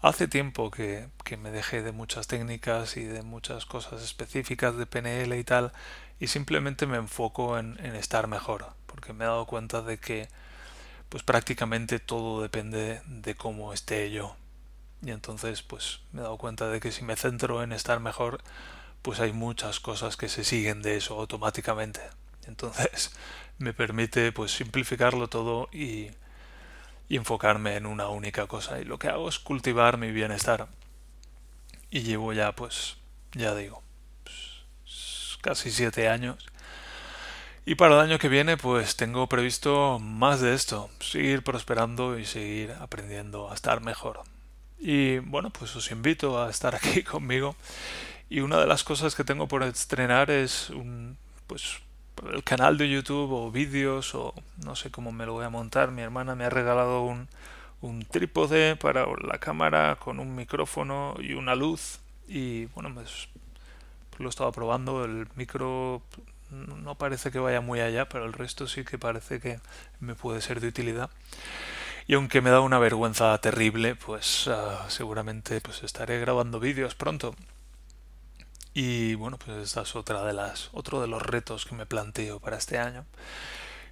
hace 0.01 0.27
tiempo 0.27 0.71
que, 0.71 1.09
me 1.37 1.51
dejé 1.51 1.81
de 1.81 1.93
muchas 1.93 2.27
técnicas 2.27 2.97
y 2.97 3.03
de 3.05 3.23
muchas 3.23 3.65
cosas 3.65 4.03
específicas 4.03 4.75
de 4.75 4.85
PNL 4.85 5.33
y 5.37 5.43
tal, 5.43 5.71
y 6.19 6.27
simplemente 6.27 6.85
me 6.85 6.97
enfoco 6.97 7.57
en, 7.57 7.77
estar 7.95 8.27
mejor, 8.27 8.73
porque 8.85 9.13
me 9.13 9.23
he 9.23 9.27
dado 9.27 9.45
cuenta 9.45 9.81
de 9.81 9.97
que 9.97 10.27
pues 11.07 11.23
prácticamente 11.23 11.99
todo 11.99 12.41
depende 12.41 13.01
de 13.05 13.35
cómo 13.35 13.73
esté 13.73 14.11
yo. 14.11 14.35
Y 15.01 15.11
entonces 15.11 15.61
pues 15.61 16.01
me 16.11 16.19
he 16.19 16.23
dado 16.23 16.37
cuenta 16.37 16.67
de 16.69 16.79
que 16.79 16.91
si 16.91 17.03
me 17.03 17.15
centro 17.15 17.63
en 17.63 17.71
estar 17.71 17.99
mejor, 17.99 18.41
pues 19.01 19.19
hay 19.19 19.33
muchas 19.33 19.79
cosas 19.79 20.17
que 20.17 20.29
se 20.29 20.43
siguen 20.43 20.81
de 20.81 20.97
eso 20.97 21.19
automáticamente. 21.19 22.01
Entonces 22.47 23.11
me 23.57 23.73
permite 23.73 24.31
pues 24.31 24.51
simplificarlo 24.51 25.27
todo 25.27 25.69
y 25.71 26.11
enfocarme 27.15 27.75
en 27.75 27.85
una 27.85 28.07
única 28.09 28.47
cosa. 28.47 28.79
Y 28.79 28.85
lo 28.85 28.99
que 28.99 29.07
hago 29.07 29.29
es 29.29 29.39
cultivar 29.39 29.97
mi 29.97 30.11
bienestar. 30.11 30.67
Y 31.89 32.01
llevo 32.01 32.33
ya, 32.33 32.53
pues, 32.53 32.97
ya 33.33 33.53
digo, 33.53 33.83
pues, 34.23 35.37
casi 35.41 35.71
siete 35.71 36.07
años. 36.07 36.45
Y 37.65 37.75
para 37.75 37.95
el 37.95 38.01
año 38.01 38.17
que 38.17 38.29
viene, 38.29 38.57
pues 38.57 38.95
tengo 38.95 39.27
previsto 39.27 39.99
más 39.99 40.41
de 40.41 40.53
esto, 40.53 40.89
seguir 40.99 41.43
prosperando 41.43 42.17
y 42.17 42.25
seguir 42.25 42.71
aprendiendo 42.79 43.51
a 43.51 43.53
estar 43.53 43.81
mejor. 43.81 44.21
Y 44.79 45.19
bueno, 45.19 45.51
pues 45.51 45.75
os 45.75 45.91
invito 45.91 46.41
a 46.41 46.49
estar 46.49 46.75
aquí 46.81 47.03
conmigo. 47.03 47.55
Y 48.29 48.39
una 48.39 48.57
de 48.59 48.67
las 48.67 48.83
cosas 48.83 49.15
que 49.15 49.25
tengo 49.25 49.47
por 49.47 49.63
estrenar 49.63 50.31
es 50.31 50.69
un, 50.69 51.17
pues, 51.47 51.81
el 52.31 52.43
canal 52.43 52.77
de 52.77 52.89
YouTube 52.89 53.31
o 53.31 53.51
vídeos 53.51 54.15
o 54.15 54.33
no 54.63 54.75
sé 54.75 54.91
cómo 54.91 55.11
me 55.11 55.25
lo 55.25 55.33
voy 55.33 55.45
a 55.45 55.49
montar. 55.49 55.91
Mi 55.91 56.01
hermana 56.01 56.35
me 56.35 56.45
ha 56.45 56.49
regalado 56.49 57.03
un, 57.03 57.27
un 57.81 58.05
trípode 58.05 58.75
para 58.75 59.05
la 59.21 59.39
cámara 59.39 59.97
con 59.97 60.19
un 60.19 60.35
micrófono 60.35 61.15
y 61.19 61.33
una 61.33 61.55
luz 61.55 61.99
y 62.27 62.65
bueno, 62.67 62.93
pues, 62.93 63.27
lo 64.17 64.29
estaba 64.29 64.51
probando. 64.51 65.03
El 65.03 65.27
micro 65.35 66.01
no 66.51 66.95
parece 66.95 67.31
que 67.31 67.39
vaya 67.39 67.61
muy 67.61 67.79
allá, 67.79 68.07
pero 68.07 68.25
el 68.25 68.33
resto 68.33 68.67
sí 68.67 68.83
que 68.83 68.97
parece 68.97 69.39
que 69.39 69.59
me 69.99 70.15
puede 70.15 70.41
ser 70.41 70.59
de 70.59 70.67
utilidad. 70.67 71.09
Y 72.07 72.15
aunque 72.15 72.41
me 72.41 72.49
da 72.49 72.61
una 72.61 72.79
vergüenza 72.79 73.37
terrible, 73.39 73.95
pues 73.95 74.47
uh, 74.47 74.89
seguramente 74.89 75.61
pues 75.61 75.83
estaré 75.83 76.19
grabando 76.19 76.59
vídeos 76.59 76.95
pronto. 76.95 77.35
Y 78.73 79.15
bueno, 79.15 79.37
pues 79.37 79.57
esta 79.57 79.81
es 79.81 79.95
otra 79.95 80.23
de 80.23 80.33
las, 80.33 80.69
otro 80.73 81.01
de 81.01 81.07
los 81.07 81.21
retos 81.21 81.65
que 81.65 81.75
me 81.75 81.85
planteo 81.85 82.39
para 82.39 82.57
este 82.57 82.77
año. 82.77 83.05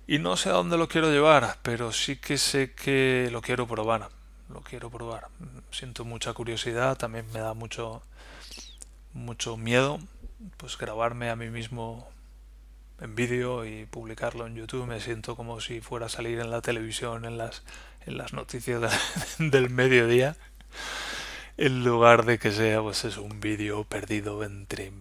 Y 0.07 0.19
no 0.19 0.37
sé 0.37 0.49
a 0.49 0.53
dónde 0.53 0.77
lo 0.77 0.87
quiero 0.87 1.11
llevar, 1.11 1.57
pero 1.61 1.91
sí 1.91 2.15
que 2.15 2.37
sé 2.37 2.73
que 2.73 3.29
lo 3.31 3.41
quiero 3.41 3.67
probar. 3.67 4.09
Lo 4.49 4.61
quiero 4.61 4.89
probar. 4.89 5.27
Siento 5.71 6.05
mucha 6.05 6.33
curiosidad, 6.33 6.97
también 6.97 7.25
me 7.33 7.39
da 7.39 7.53
mucho 7.53 8.01
mucho 9.13 9.57
miedo, 9.57 9.99
pues 10.57 10.77
grabarme 10.77 11.29
a 11.29 11.35
mí 11.35 11.49
mismo 11.49 12.07
en 13.01 13.15
vídeo 13.15 13.65
y 13.65 13.85
publicarlo 13.85 14.47
en 14.47 14.55
YouTube. 14.55 14.87
Me 14.87 14.99
siento 15.01 15.35
como 15.35 15.61
si 15.61 15.81
fuera 15.81 16.07
a 16.07 16.09
salir 16.09 16.39
en 16.39 16.51
la 16.51 16.61
televisión, 16.61 17.25
en 17.25 17.37
las, 17.37 17.63
en 18.05 18.17
las 18.17 18.33
noticias 18.33 18.81
del 19.39 19.69
mediodía 19.69 20.35
en 21.59 21.83
lugar 21.83 22.23
de 22.23 22.39
que 22.39 22.53
sea 22.53 22.81
pues 22.81 23.03
es 23.03 23.17
un 23.17 23.41
vídeo 23.41 23.83
perdido 23.83 24.45
entre 24.45 24.93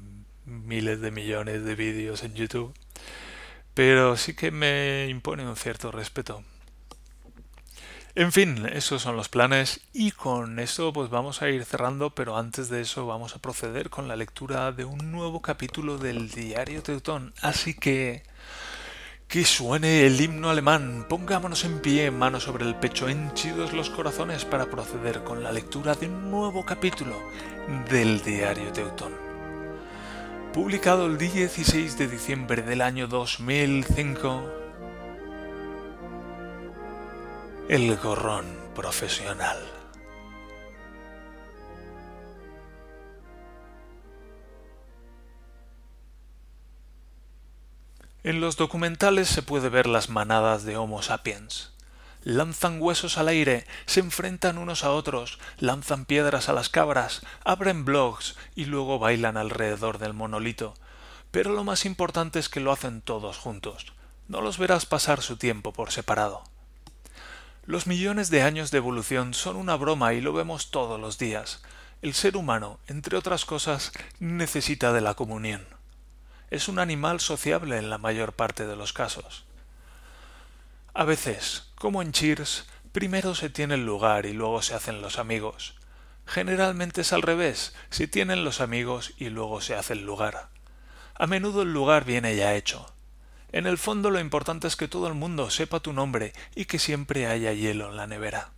miles 0.45 1.01
de 1.01 1.13
millones 1.13 1.65
de 1.65 1.77
vídeos 1.77 2.25
en 2.25 2.35
YouTube. 2.35 2.75
Pero 3.75 4.17
sí 4.17 4.35
que 4.35 4.51
me 4.51 5.07
impone 5.09 5.49
un 5.49 5.55
cierto 5.55 5.93
respeto. 5.93 6.43
En 8.17 8.33
fin, 8.33 8.67
esos 8.73 9.03
son 9.03 9.15
los 9.15 9.29
planes 9.29 9.83
y 9.93 10.11
con 10.11 10.59
eso 10.59 10.93
pues 10.93 11.11
vamos 11.11 11.43
a 11.43 11.49
ir 11.49 11.65
cerrando, 11.65 12.11
pero 12.11 12.37
antes 12.37 12.69
de 12.69 12.81
eso 12.81 13.07
vamos 13.07 13.37
a 13.37 13.39
proceder 13.39 13.89
con 13.89 14.09
la 14.09 14.17
lectura 14.17 14.73
de 14.73 14.85
un 14.85 15.13
nuevo 15.13 15.41
capítulo 15.41 15.97
del 15.97 16.29
diario 16.29 16.83
Teutón. 16.83 17.35
Así 17.41 17.75
que 17.75 18.25
que 19.29 19.45
suene 19.45 20.07
el 20.07 20.19
himno 20.19 20.49
alemán, 20.49 21.05
pongámonos 21.07 21.65
en 21.65 21.81
pie, 21.81 22.11
manos 22.11 22.45
sobre 22.45 22.65
el 22.65 22.75
pecho, 22.75 23.11
henchidos 23.11 23.75
los 23.75 23.91
corazones 23.91 24.47
para 24.47 24.71
proceder 24.71 25.23
con 25.23 25.43
la 25.43 25.53
lectura 25.53 25.95
de 25.95 26.07
un 26.07 26.31
nuevo 26.31 26.65
capítulo 26.65 27.15
del 27.91 28.23
diario 28.23 28.73
Teutón. 28.73 29.13
Publicado 30.55 31.05
el 31.05 31.19
16 31.19 31.99
de 31.99 32.09
diciembre 32.09 32.63
del 32.63 32.81
año 32.81 33.07
2005, 33.07 34.45
El 37.69 37.95
gorrón 37.99 38.47
profesional. 38.75 39.78
En 48.29 48.43
los 48.43 48.59
documentales 48.59 49.27
se 49.27 49.41
puede 49.41 49.71
ver 49.71 49.87
las 49.87 50.11
manadas 50.11 50.65
de 50.65 50.77
Homo 50.77 51.01
sapiens. 51.01 51.73
Lanzan 52.25 52.77
huesos 52.79 53.17
al 53.17 53.29
aire, 53.29 53.67
se 53.87 54.01
enfrentan 54.01 54.59
unos 54.59 54.85
a 54.85 54.91
otros, 54.91 55.39
lanzan 55.57 56.05
piedras 56.05 56.51
a 56.51 56.53
las 56.53 56.69
cabras, 56.69 57.23
abren 57.43 57.87
blogs 57.87 58.37
y 58.55 58.67
luego 58.67 58.99
bailan 58.99 59.39
alrededor 59.39 59.97
del 59.97 60.13
monolito. 60.13 60.75
Pero 61.31 61.55
lo 61.55 61.65
más 61.65 61.87
importante 61.87 62.39
es 62.39 62.51
que 62.51 62.61
lo 62.61 62.71
hacen 62.71 63.01
todos 63.01 63.39
juntos. 63.39 63.95
No 64.29 64.43
los 64.43 64.59
verás 64.59 64.85
pasar 64.85 65.23
su 65.23 65.39
tiempo 65.39 65.73
por 65.73 65.91
separado. 65.91 66.45
Los 67.65 67.87
millones 67.87 68.29
de 68.29 68.43
años 68.43 68.71
de 68.71 68.77
evolución 68.77 69.33
son 69.33 69.57
una 69.57 69.77
broma 69.77 70.13
y 70.13 70.21
lo 70.21 70.35
vemos 70.35 70.71
todos 70.71 71.01
los 71.01 71.17
días. 71.17 71.63
El 72.03 72.13
ser 72.13 72.37
humano, 72.37 72.79
entre 72.89 73.17
otras 73.17 73.47
cosas, 73.47 73.91
necesita 74.21 74.93
de 74.93 75.01
la 75.01 75.15
comunión 75.15 75.78
es 76.51 76.69
un 76.69 76.79
animal 76.79 77.21
sociable 77.21 77.77
en 77.77 77.91
la 77.91 77.99
mayor 77.99 78.33
parte 78.33 78.67
de 78.67 78.77
los 78.77 78.93
casos. 78.93 79.45
A 80.95 81.05
veces, 81.05 81.71
como 81.75 82.01
en 82.01 82.13
Cheers, 82.13 82.67
primero 82.93 83.35
se 83.35 83.51
tiene 83.51 83.75
el 83.75 83.85
lugar 83.85 84.25
y 84.27 84.33
luego 84.33 84.63
se 84.63 84.75
hacen 84.75 85.03
los 85.03 85.19
amigos. 85.19 85.75
Generalmente 86.25 87.03
es 87.03 87.13
al 87.13 87.23
revés, 87.23 87.75
se 87.91 88.09
tienen 88.09 88.45
los 88.45 88.61
amigos 88.61 89.13
y 89.19 89.29
luego 89.29 89.61
se 89.61 89.75
hace 89.75 89.93
el 89.93 90.05
lugar. 90.05 90.49
A 91.15 91.27
menudo 91.27 91.63
el 91.63 91.73
lugar 91.73 92.05
viene 92.05 92.35
ya 92.35 92.55
hecho. 92.55 92.93
En 93.53 93.67
el 93.67 93.79
fondo 93.79 94.11
lo 94.11 94.21
importante 94.21 94.67
es 94.67 94.77
que 94.77 94.89
todo 94.89 95.07
el 95.09 95.15
mundo 95.15 95.51
sepa 95.51 95.81
tu 95.81 95.93
nombre 95.93 96.33
y 96.55 96.65
que 96.65 96.79
siempre 96.79 97.27
haya 97.27 97.53
hielo 97.53 97.91
en 97.91 97.97
la 97.97 98.07
nevera. 98.07 98.51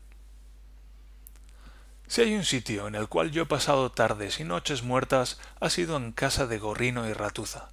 Si 2.06 2.22
hay 2.22 2.34
un 2.34 2.44
sitio 2.44 2.88
en 2.88 2.96
el 2.96 3.08
cual 3.08 3.30
yo 3.30 3.42
he 3.42 3.46
pasado 3.46 3.92
tardes 3.92 4.40
y 4.40 4.44
noches 4.44 4.82
muertas, 4.82 5.38
ha 5.60 5.70
sido 5.70 5.96
en 5.96 6.10
casa 6.10 6.46
de 6.46 6.58
Gorrino 6.58 7.08
y 7.08 7.12
Ratuza 7.12 7.70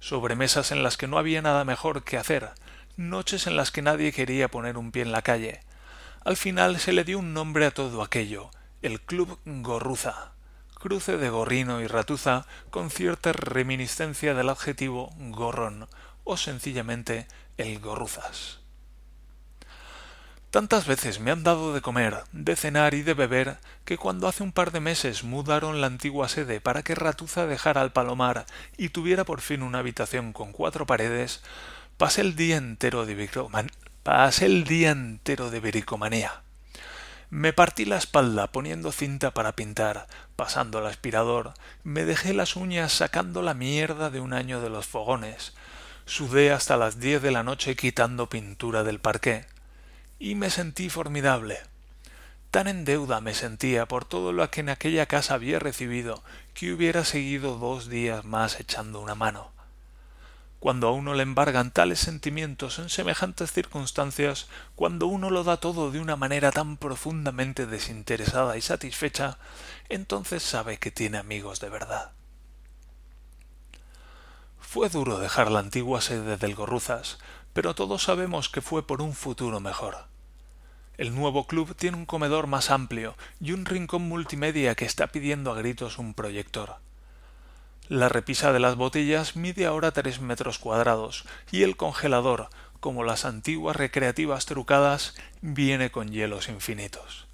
sobremesas 0.00 0.72
en 0.72 0.82
las 0.82 0.96
que 0.96 1.06
no 1.06 1.18
había 1.18 1.42
nada 1.42 1.64
mejor 1.64 2.04
que 2.04 2.16
hacer, 2.16 2.50
noches 2.96 3.46
en 3.46 3.56
las 3.56 3.70
que 3.70 3.82
nadie 3.82 4.12
quería 4.12 4.48
poner 4.48 4.76
un 4.76 4.92
pie 4.92 5.02
en 5.02 5.12
la 5.12 5.22
calle. 5.22 5.60
Al 6.24 6.36
final 6.36 6.78
se 6.78 6.92
le 6.92 7.04
dio 7.04 7.18
un 7.18 7.32
nombre 7.32 7.66
a 7.66 7.70
todo 7.70 8.02
aquello, 8.02 8.50
el 8.82 9.00
Club 9.00 9.38
Gorruza, 9.44 10.32
cruce 10.74 11.16
de 11.16 11.30
gorrino 11.30 11.80
y 11.80 11.86
ratuza 11.86 12.46
con 12.70 12.90
cierta 12.90 13.32
reminiscencia 13.32 14.34
del 14.34 14.48
adjetivo 14.48 15.12
gorrón 15.18 15.88
o 16.24 16.36
sencillamente 16.36 17.26
el 17.56 17.80
gorruzas. 17.80 18.60
Tantas 20.50 20.86
veces 20.86 21.20
me 21.20 21.30
han 21.30 21.42
dado 21.42 21.74
de 21.74 21.82
comer, 21.82 22.24
de 22.32 22.56
cenar 22.56 22.94
y 22.94 23.02
de 23.02 23.12
beber, 23.12 23.58
que 23.84 23.98
cuando 23.98 24.26
hace 24.26 24.42
un 24.42 24.52
par 24.52 24.72
de 24.72 24.80
meses 24.80 25.22
mudaron 25.22 25.82
la 25.82 25.88
antigua 25.88 26.26
sede 26.26 26.58
para 26.58 26.82
que 26.82 26.94
Ratuza 26.94 27.46
dejara 27.46 27.82
al 27.82 27.92
palomar 27.92 28.46
y 28.78 28.88
tuviera 28.88 29.24
por 29.24 29.42
fin 29.42 29.62
una 29.62 29.80
habitación 29.80 30.32
con 30.32 30.52
cuatro 30.52 30.86
paredes, 30.86 31.42
pasé 31.98 32.22
el 32.22 32.34
día 32.34 32.56
entero 32.56 33.04
de 33.04 33.14
pasé 34.02 34.46
el 34.46 34.64
día 34.64 34.90
entero 34.90 35.50
de. 35.50 35.60
Me 37.28 37.52
partí 37.52 37.84
la 37.84 37.98
espalda 37.98 38.46
poniendo 38.46 38.90
cinta 38.90 39.34
para 39.34 39.52
pintar, 39.52 40.06
pasando 40.34 40.78
el 40.78 40.86
aspirador, 40.86 41.52
me 41.84 42.06
dejé 42.06 42.32
las 42.32 42.56
uñas 42.56 42.90
sacando 42.94 43.42
la 43.42 43.52
mierda 43.52 44.08
de 44.08 44.20
un 44.20 44.32
año 44.32 44.62
de 44.62 44.70
los 44.70 44.86
fogones, 44.86 45.52
sudé 46.06 46.52
hasta 46.52 46.78
las 46.78 46.98
diez 46.98 47.20
de 47.20 47.32
la 47.32 47.42
noche 47.42 47.76
quitando 47.76 48.30
pintura 48.30 48.82
del 48.82 48.98
parqué 48.98 49.44
y 50.18 50.34
me 50.34 50.50
sentí 50.50 50.90
formidable. 50.90 51.58
Tan 52.50 52.66
en 52.66 52.84
deuda 52.84 53.20
me 53.20 53.34
sentía 53.34 53.86
por 53.86 54.04
todo 54.04 54.32
lo 54.32 54.50
que 54.50 54.60
en 54.60 54.70
aquella 54.70 55.06
casa 55.06 55.34
había 55.34 55.58
recibido 55.58 56.22
que 56.54 56.72
hubiera 56.72 57.04
seguido 57.04 57.58
dos 57.58 57.88
días 57.88 58.24
más 58.24 58.58
echando 58.58 59.00
una 59.00 59.14
mano. 59.14 59.52
Cuando 60.60 60.88
a 60.88 60.92
uno 60.92 61.14
le 61.14 61.22
embargan 61.22 61.70
tales 61.70 62.00
sentimientos 62.00 62.80
en 62.80 62.88
semejantes 62.88 63.52
circunstancias, 63.52 64.48
cuando 64.74 65.06
uno 65.06 65.30
lo 65.30 65.44
da 65.44 65.58
todo 65.58 65.92
de 65.92 66.00
una 66.00 66.16
manera 66.16 66.50
tan 66.50 66.76
profundamente 66.78 67.66
desinteresada 67.66 68.56
y 68.56 68.60
satisfecha, 68.60 69.38
entonces 69.88 70.42
sabe 70.42 70.78
que 70.78 70.90
tiene 70.90 71.18
amigos 71.18 71.60
de 71.60 71.68
verdad. 71.68 72.10
Fue 74.58 74.88
duro 74.88 75.18
dejar 75.18 75.50
la 75.50 75.60
antigua 75.60 76.00
sede 76.00 76.36
del 76.36 76.54
Gorruzas, 76.54 77.18
pero 77.58 77.74
todos 77.74 78.04
sabemos 78.04 78.48
que 78.48 78.60
fue 78.62 78.86
por 78.86 79.02
un 79.02 79.14
futuro 79.14 79.58
mejor. 79.58 80.04
El 80.96 81.12
nuevo 81.12 81.48
club 81.48 81.74
tiene 81.74 81.96
un 81.96 82.06
comedor 82.06 82.46
más 82.46 82.70
amplio 82.70 83.16
y 83.40 83.50
un 83.50 83.66
rincón 83.66 84.02
multimedia 84.02 84.76
que 84.76 84.84
está 84.84 85.08
pidiendo 85.08 85.50
a 85.50 85.56
gritos 85.56 85.98
un 85.98 86.14
proyector. 86.14 86.76
La 87.88 88.08
repisa 88.08 88.52
de 88.52 88.60
las 88.60 88.76
botellas 88.76 89.34
mide 89.34 89.66
ahora 89.66 89.90
tres 89.90 90.20
metros 90.20 90.60
cuadrados 90.60 91.24
y 91.50 91.64
el 91.64 91.76
congelador, 91.76 92.48
como 92.78 93.02
las 93.02 93.24
antiguas 93.24 93.74
recreativas 93.74 94.46
trucadas, 94.46 95.16
viene 95.40 95.90
con 95.90 96.12
hielos 96.12 96.48
infinitos. 96.48 97.27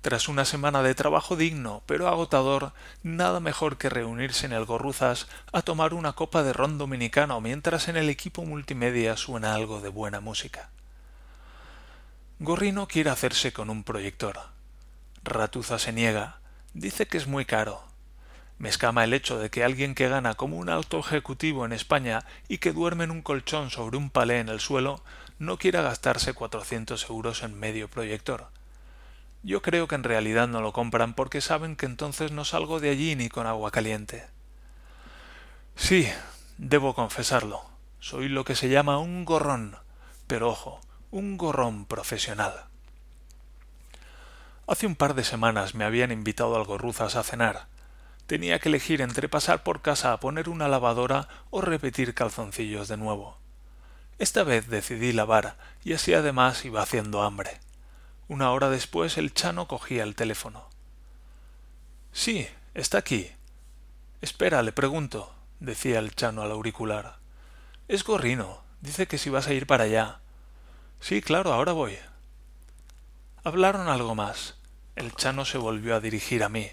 Tras 0.00 0.28
una 0.28 0.44
semana 0.44 0.82
de 0.82 0.94
trabajo 0.94 1.34
digno 1.34 1.82
pero 1.86 2.06
agotador, 2.06 2.72
nada 3.02 3.40
mejor 3.40 3.78
que 3.78 3.88
reunirse 3.88 4.46
en 4.46 4.52
el 4.52 4.64
Gorruzas 4.64 5.26
a 5.52 5.62
tomar 5.62 5.92
una 5.92 6.12
copa 6.12 6.44
de 6.44 6.52
ron 6.52 6.78
dominicano 6.78 7.40
mientras 7.40 7.88
en 7.88 7.96
el 7.96 8.08
equipo 8.08 8.44
multimedia 8.44 9.16
suena 9.16 9.54
algo 9.54 9.80
de 9.80 9.88
buena 9.88 10.20
música. 10.20 10.70
Gorrino 12.38 12.86
quiere 12.86 13.10
hacerse 13.10 13.52
con 13.52 13.70
un 13.70 13.82
proyector. 13.82 14.38
Ratuza 15.24 15.80
se 15.80 15.92
niega, 15.92 16.38
dice 16.74 17.08
que 17.08 17.18
es 17.18 17.26
muy 17.26 17.44
caro. 17.44 17.82
Me 18.58 18.68
escama 18.68 19.02
el 19.02 19.12
hecho 19.12 19.40
de 19.40 19.50
que 19.50 19.64
alguien 19.64 19.96
que 19.96 20.08
gana 20.08 20.34
como 20.34 20.58
un 20.58 20.68
alto 20.68 21.00
ejecutivo 21.00 21.64
en 21.64 21.72
España 21.72 22.24
y 22.46 22.58
que 22.58 22.72
duerme 22.72 23.02
en 23.02 23.10
un 23.10 23.22
colchón 23.22 23.70
sobre 23.70 23.96
un 23.96 24.10
palé 24.10 24.38
en 24.38 24.48
el 24.48 24.60
suelo 24.60 25.02
no 25.40 25.58
quiera 25.58 25.82
gastarse 25.82 26.34
cuatrocientos 26.34 27.10
euros 27.10 27.42
en 27.42 27.58
medio 27.58 27.88
proyector 27.88 28.48
yo 29.48 29.62
creo 29.62 29.88
que 29.88 29.94
en 29.94 30.04
realidad 30.04 30.46
no 30.46 30.60
lo 30.60 30.74
compran 30.74 31.14
porque 31.14 31.40
saben 31.40 31.74
que 31.74 31.86
entonces 31.86 32.32
no 32.32 32.44
salgo 32.44 32.80
de 32.80 32.90
allí 32.90 33.16
ni 33.16 33.30
con 33.30 33.46
agua 33.46 33.70
caliente. 33.70 34.26
Sí, 35.74 36.06
debo 36.58 36.94
confesarlo. 36.94 37.62
Soy 37.98 38.28
lo 38.28 38.44
que 38.44 38.54
se 38.54 38.68
llama 38.68 38.98
un 38.98 39.24
gorrón, 39.24 39.74
pero 40.26 40.50
ojo, 40.50 40.82
un 41.10 41.38
gorrón 41.38 41.86
profesional. 41.86 42.66
Hace 44.66 44.86
un 44.86 44.96
par 44.96 45.14
de 45.14 45.24
semanas 45.24 45.74
me 45.74 45.84
habían 45.84 46.12
invitado 46.12 46.54
al 46.54 46.64
Gorruzas 46.64 47.16
a 47.16 47.22
cenar. 47.22 47.68
Tenía 48.26 48.58
que 48.58 48.68
elegir 48.68 49.00
entre 49.00 49.30
pasar 49.30 49.62
por 49.62 49.80
casa 49.80 50.12
a 50.12 50.20
poner 50.20 50.50
una 50.50 50.68
lavadora 50.68 51.26
o 51.48 51.62
repetir 51.62 52.12
calzoncillos 52.12 52.86
de 52.86 52.98
nuevo. 52.98 53.38
Esta 54.18 54.42
vez 54.42 54.68
decidí 54.68 55.12
lavar 55.12 55.56
y 55.84 55.94
así 55.94 56.12
además 56.12 56.66
iba 56.66 56.82
haciendo 56.82 57.22
hambre. 57.22 57.60
Una 58.28 58.50
hora 58.52 58.68
después 58.68 59.16
el 59.16 59.32
Chano 59.32 59.66
cogía 59.66 60.02
el 60.02 60.14
teléfono. 60.14 60.68
Sí, 62.12 62.46
está 62.74 62.98
aquí. 62.98 63.30
Espera, 64.20 64.62
le 64.62 64.72
pregunto, 64.72 65.34
decía 65.60 65.98
el 65.98 66.14
Chano 66.14 66.42
al 66.42 66.50
auricular. 66.50 67.16
Es 67.88 68.04
Gorrino. 68.04 68.62
Dice 68.80 69.06
que 69.06 69.18
si 69.18 69.30
vas 69.30 69.48
a 69.48 69.54
ir 69.54 69.66
para 69.66 69.84
allá. 69.84 70.20
Sí, 71.00 71.20
claro, 71.22 71.52
ahora 71.52 71.72
voy. 71.72 71.98
Hablaron 73.44 73.88
algo 73.88 74.14
más. 74.14 74.56
El 74.94 75.14
Chano 75.14 75.44
se 75.44 75.58
volvió 75.58 75.96
a 75.96 76.00
dirigir 76.00 76.44
a 76.44 76.48
mí. 76.48 76.70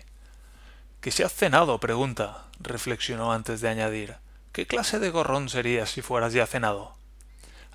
¿Qué 1.00 1.12
se 1.12 1.24
has 1.24 1.34
cenado? 1.34 1.80
pregunta, 1.80 2.46
reflexionó 2.60 3.32
antes 3.32 3.62
de 3.62 3.70
añadir. 3.70 4.18
¿Qué 4.52 4.68
clase 4.68 5.00
de 5.00 5.10
gorrón 5.10 5.50
serías 5.50 5.90
si 5.90 6.02
fueras 6.02 6.34
ya 6.34 6.48
cenado? 6.48 6.96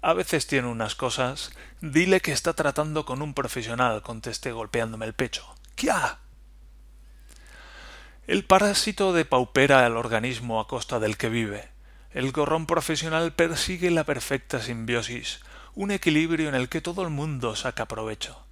A 0.02 0.14
veces 0.14 0.46
tiene 0.46 0.68
unas 0.68 0.94
cosas. 0.94 1.52
Dile 1.80 2.20
que 2.20 2.32
está 2.32 2.54
tratando 2.54 3.04
con 3.04 3.20
un 3.20 3.34
profesional, 3.34 4.02
contesté 4.02 4.52
golpeándome 4.52 5.06
el 5.06 5.14
pecho. 5.14 5.44
¡Kia! 5.74 6.18
El 8.26 8.44
parásito 8.44 9.12
depaupera 9.12 9.84
al 9.84 9.96
organismo 9.96 10.60
a 10.60 10.68
costa 10.68 11.00
del 11.00 11.16
que 11.16 11.28
vive. 11.28 11.68
El 12.12 12.32
gorrón 12.32 12.66
profesional 12.66 13.32
persigue 13.32 13.90
la 13.90 14.04
perfecta 14.04 14.60
simbiosis, 14.60 15.40
un 15.74 15.90
equilibrio 15.90 16.48
en 16.48 16.54
el 16.54 16.68
que 16.68 16.80
todo 16.80 17.02
el 17.02 17.10
mundo 17.10 17.54
saca 17.54 17.86
provecho. 17.86 18.44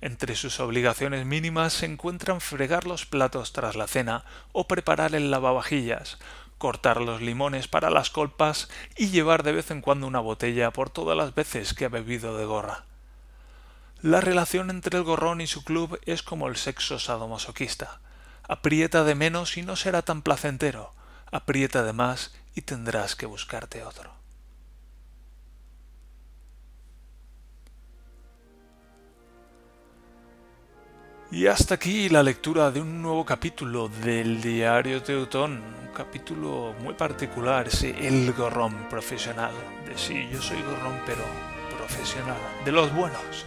Entre 0.00 0.34
sus 0.34 0.58
obligaciones 0.58 1.24
mínimas 1.24 1.72
se 1.72 1.86
encuentran 1.86 2.40
fregar 2.40 2.86
los 2.86 3.06
platos 3.06 3.52
tras 3.52 3.76
la 3.76 3.86
cena 3.86 4.24
o 4.50 4.66
preparar 4.66 5.14
el 5.14 5.30
lavavajillas, 5.30 6.18
cortar 6.62 7.00
los 7.00 7.20
limones 7.20 7.66
para 7.66 7.90
las 7.90 8.08
colpas 8.08 8.68
y 8.96 9.08
llevar 9.08 9.42
de 9.42 9.50
vez 9.50 9.72
en 9.72 9.80
cuando 9.80 10.06
una 10.06 10.20
botella 10.20 10.70
por 10.70 10.90
todas 10.90 11.16
las 11.16 11.34
veces 11.34 11.74
que 11.74 11.86
ha 11.86 11.88
bebido 11.88 12.38
de 12.38 12.44
gorra. 12.44 12.84
La 14.00 14.20
relación 14.20 14.70
entre 14.70 14.96
el 14.96 15.02
gorrón 15.02 15.40
y 15.40 15.48
su 15.48 15.64
club 15.64 15.98
es 16.06 16.22
como 16.22 16.46
el 16.46 16.54
sexo 16.54 17.00
sadomasoquista. 17.00 17.98
Aprieta 18.44 19.02
de 19.02 19.16
menos 19.16 19.56
y 19.56 19.62
no 19.62 19.74
será 19.74 20.02
tan 20.02 20.22
placentero. 20.22 20.94
Aprieta 21.32 21.82
de 21.82 21.94
más 21.94 22.32
y 22.54 22.60
tendrás 22.62 23.16
que 23.16 23.26
buscarte 23.26 23.82
otro. 23.82 24.21
Y 31.32 31.46
hasta 31.46 31.76
aquí 31.76 32.10
la 32.10 32.22
lectura 32.22 32.70
de 32.70 32.82
un 32.82 33.00
nuevo 33.00 33.24
capítulo 33.24 33.88
del 33.88 34.42
Diario 34.42 35.02
Teutón, 35.02 35.62
un 35.82 35.94
capítulo 35.96 36.74
muy 36.80 36.92
particular, 36.92 37.68
ese 37.68 38.06
El 38.06 38.34
Gorrón 38.34 38.86
Profesional. 38.90 39.52
De 39.86 39.96
sí, 39.96 40.28
yo 40.30 40.42
soy 40.42 40.60
gorrón, 40.60 41.00
pero 41.06 41.22
profesional, 41.74 42.36
de 42.66 42.72
los 42.72 42.94
buenos. 42.94 43.46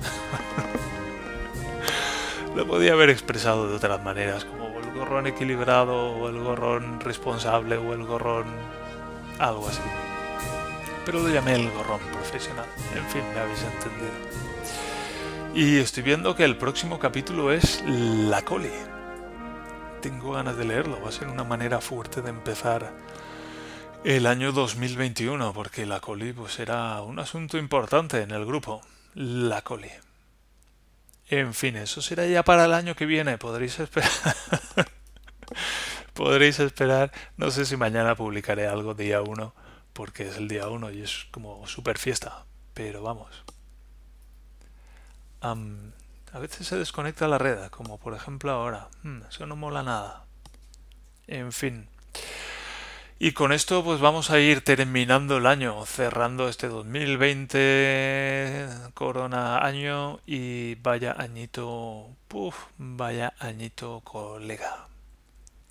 Lo 2.56 2.66
podía 2.66 2.94
haber 2.94 3.12
expresado 3.12 3.70
de 3.70 3.76
otras 3.76 4.04
maneras, 4.04 4.46
como 4.46 4.80
el 4.80 4.92
gorrón 4.92 5.28
equilibrado, 5.28 6.12
o 6.14 6.28
el 6.28 6.40
gorrón 6.40 7.00
responsable, 7.02 7.78
o 7.78 7.94
el 7.94 8.04
gorrón 8.04 8.46
algo 9.38 9.68
así. 9.68 9.82
Pero 11.06 11.20
lo 11.20 11.30
llamé 11.30 11.54
el 11.54 11.70
gorrón 11.70 12.00
profesional. 12.12 12.66
En 12.96 13.06
fin, 13.12 13.22
me 13.36 13.42
habéis 13.42 13.62
entendido. 13.62 14.46
Y 15.56 15.78
estoy 15.78 16.04
viendo 16.04 16.36
que 16.36 16.44
el 16.44 16.58
próximo 16.58 17.00
capítulo 17.00 17.54
es 17.54 17.82
La 17.88 18.44
Coli. 18.44 18.74
Tengo 20.02 20.34
ganas 20.34 20.58
de 20.58 20.66
leerlo, 20.66 21.02
va 21.02 21.08
a 21.08 21.14
ser 21.14 21.30
una 21.30 21.46
manera 21.46 21.80
fuerte 21.80 22.22
de 22.22 22.30
empezar 22.30 22.92
el 24.04 24.28
año 24.28 24.52
2021, 24.52 25.54
porque 25.54 25.86
la 25.86 26.02
Coli 26.02 26.34
pues 26.34 26.60
era 26.60 27.02
un 27.04 27.20
asunto 27.20 27.58
importante 27.58 28.22
en 28.22 28.32
el 28.32 28.46
grupo. 28.46 28.82
La 29.14 29.62
Coli. 29.62 29.92
En 31.30 31.54
fin, 31.54 31.78
eso 31.78 32.02
será 32.02 32.28
ya 32.28 32.44
para 32.44 32.66
el 32.66 32.74
año 32.74 32.94
que 32.94 33.06
viene, 33.06 33.38
podréis 33.38 33.80
esperar. 33.80 34.12
podréis 36.14 36.60
esperar, 36.60 37.14
no 37.38 37.50
sé 37.50 37.64
si 37.64 37.78
mañana 37.78 38.16
publicaré 38.16 38.68
algo 38.68 38.94
día 38.94 39.22
1, 39.22 39.56
porque 39.94 40.28
es 40.28 40.36
el 40.36 40.50
día 40.50 40.68
1 40.68 40.92
y 40.92 41.02
es 41.02 41.28
como 41.32 41.66
super 41.66 41.98
fiesta, 41.98 42.44
pero 42.74 43.02
vamos 43.02 43.45
a 45.52 46.40
veces 46.40 46.68
se 46.68 46.78
desconecta 46.78 47.28
la 47.28 47.38
red, 47.38 47.70
como 47.70 47.98
por 47.98 48.14
ejemplo 48.14 48.52
ahora. 48.52 48.90
Hmm, 49.04 49.22
eso 49.30 49.46
no 49.46 49.56
mola 49.56 49.84
nada. 49.84 50.26
En 51.28 51.52
fin. 51.52 51.88
Y 53.18 53.32
con 53.32 53.54
esto 53.54 53.84
pues 53.84 54.02
vamos 54.02 54.30
a 54.30 54.40
ir 54.40 54.62
terminando 54.62 55.38
el 55.38 55.46
año, 55.46 55.86
cerrando 55.86 56.50
este 56.50 56.68
2020 56.68 58.68
corona 58.94 59.60
año 59.60 60.20
y 60.26 60.76
vaya 60.76 61.16
añito, 61.18 62.10
puf, 62.28 62.56
vaya 62.78 63.34
añito 63.40 64.02
colega. 64.04 64.88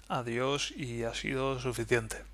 Adiós 0.08 0.70
y 0.70 1.04
ha 1.04 1.14
sido 1.14 1.60
suficiente. 1.60 2.24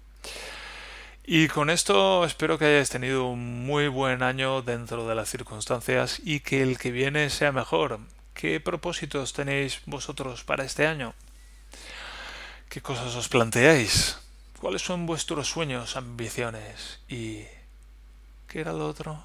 Y 1.32 1.46
con 1.46 1.70
esto 1.70 2.24
espero 2.24 2.58
que 2.58 2.64
hayáis 2.64 2.90
tenido 2.90 3.26
un 3.26 3.64
muy 3.64 3.86
buen 3.86 4.24
año 4.24 4.62
dentro 4.62 5.06
de 5.06 5.14
las 5.14 5.30
circunstancias 5.30 6.20
y 6.24 6.40
que 6.40 6.60
el 6.60 6.76
que 6.76 6.90
viene 6.90 7.30
sea 7.30 7.52
mejor. 7.52 8.00
¿Qué 8.34 8.58
propósitos 8.58 9.32
tenéis 9.32 9.80
vosotros 9.86 10.42
para 10.42 10.64
este 10.64 10.88
año? 10.88 11.14
¿Qué 12.68 12.80
cosas 12.80 13.14
os 13.14 13.28
planteáis? 13.28 14.18
¿Cuáles 14.58 14.82
son 14.82 15.06
vuestros 15.06 15.46
sueños, 15.46 15.94
ambiciones? 15.94 16.98
¿Y 17.08 17.44
qué 18.48 18.62
era 18.62 18.72
lo 18.72 18.88
otro? 18.88 19.22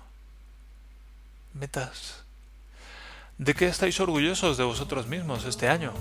Metas. 1.55 2.23
¿De 3.39 3.55
qué 3.55 3.65
estáis 3.65 3.99
orgullosos 3.99 4.57
de 4.57 4.63
vosotros 4.63 5.07
mismos 5.07 5.43
este 5.45 5.69
año? 5.69 5.91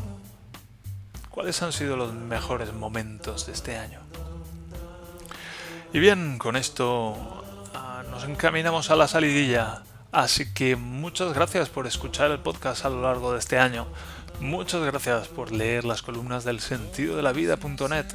¿Cuáles 1.31 1.62
han 1.62 1.73
sido 1.73 1.97
los 1.97 2.12
mejores 2.12 2.75
momentos 2.75 3.47
de 3.47 3.53
este 3.53 3.79
año? 3.79 4.01
Y 5.94 6.00
bien, 6.00 6.38
con 6.38 6.57
esto 6.57 7.16
ah, 7.72 8.02
nos 8.11 8.24
encaminamos 8.24 8.90
a 8.90 8.96
la 8.96 9.07
salidilla. 9.07 9.85
Así 10.11 10.52
que 10.52 10.74
muchas 10.74 11.33
gracias 11.35 11.68
por 11.68 11.87
escuchar 11.87 12.33
el 12.33 12.40
podcast 12.40 12.85
a 12.85 12.88
lo 12.90 13.02
largo 13.02 13.33
de 13.33 13.38
este 13.38 13.61
año. 13.61 13.87
Muchas 14.40 14.83
gracias 14.83 15.28
por 15.28 15.52
leer 15.52 15.85
las 15.85 16.02
columnas 16.02 16.42
del 16.42 16.59
sentido 16.59 17.14
de 17.14 17.22
la 17.22 17.30
vida.net. 17.30 18.07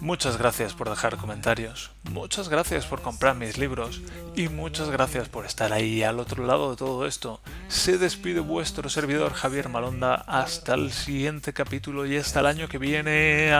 Muchas 0.00 0.36
gracias 0.36 0.74
por 0.74 0.90
dejar 0.90 1.16
comentarios. 1.16 1.92
Muchas 2.10 2.48
gracias 2.48 2.86
por 2.86 3.02
comprar 3.02 3.36
mis 3.36 3.56
libros. 3.56 4.00
Y 4.34 4.48
muchas 4.48 4.90
gracias 4.90 5.28
por 5.28 5.46
estar 5.46 5.72
ahí 5.72 6.02
al 6.02 6.18
otro 6.18 6.44
lado 6.44 6.72
de 6.72 6.76
todo 6.76 7.06
esto. 7.06 7.40
Se 7.68 7.98
despide 7.98 8.40
vuestro 8.40 8.88
servidor 8.88 9.32
Javier 9.32 9.68
Malonda 9.68 10.16
hasta 10.26 10.74
el 10.74 10.90
siguiente 10.90 11.52
capítulo 11.52 12.04
y 12.04 12.16
hasta 12.16 12.40
el 12.40 12.46
año 12.46 12.66
que 12.66 12.78
viene. 12.78 13.52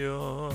Señor. 0.00 0.49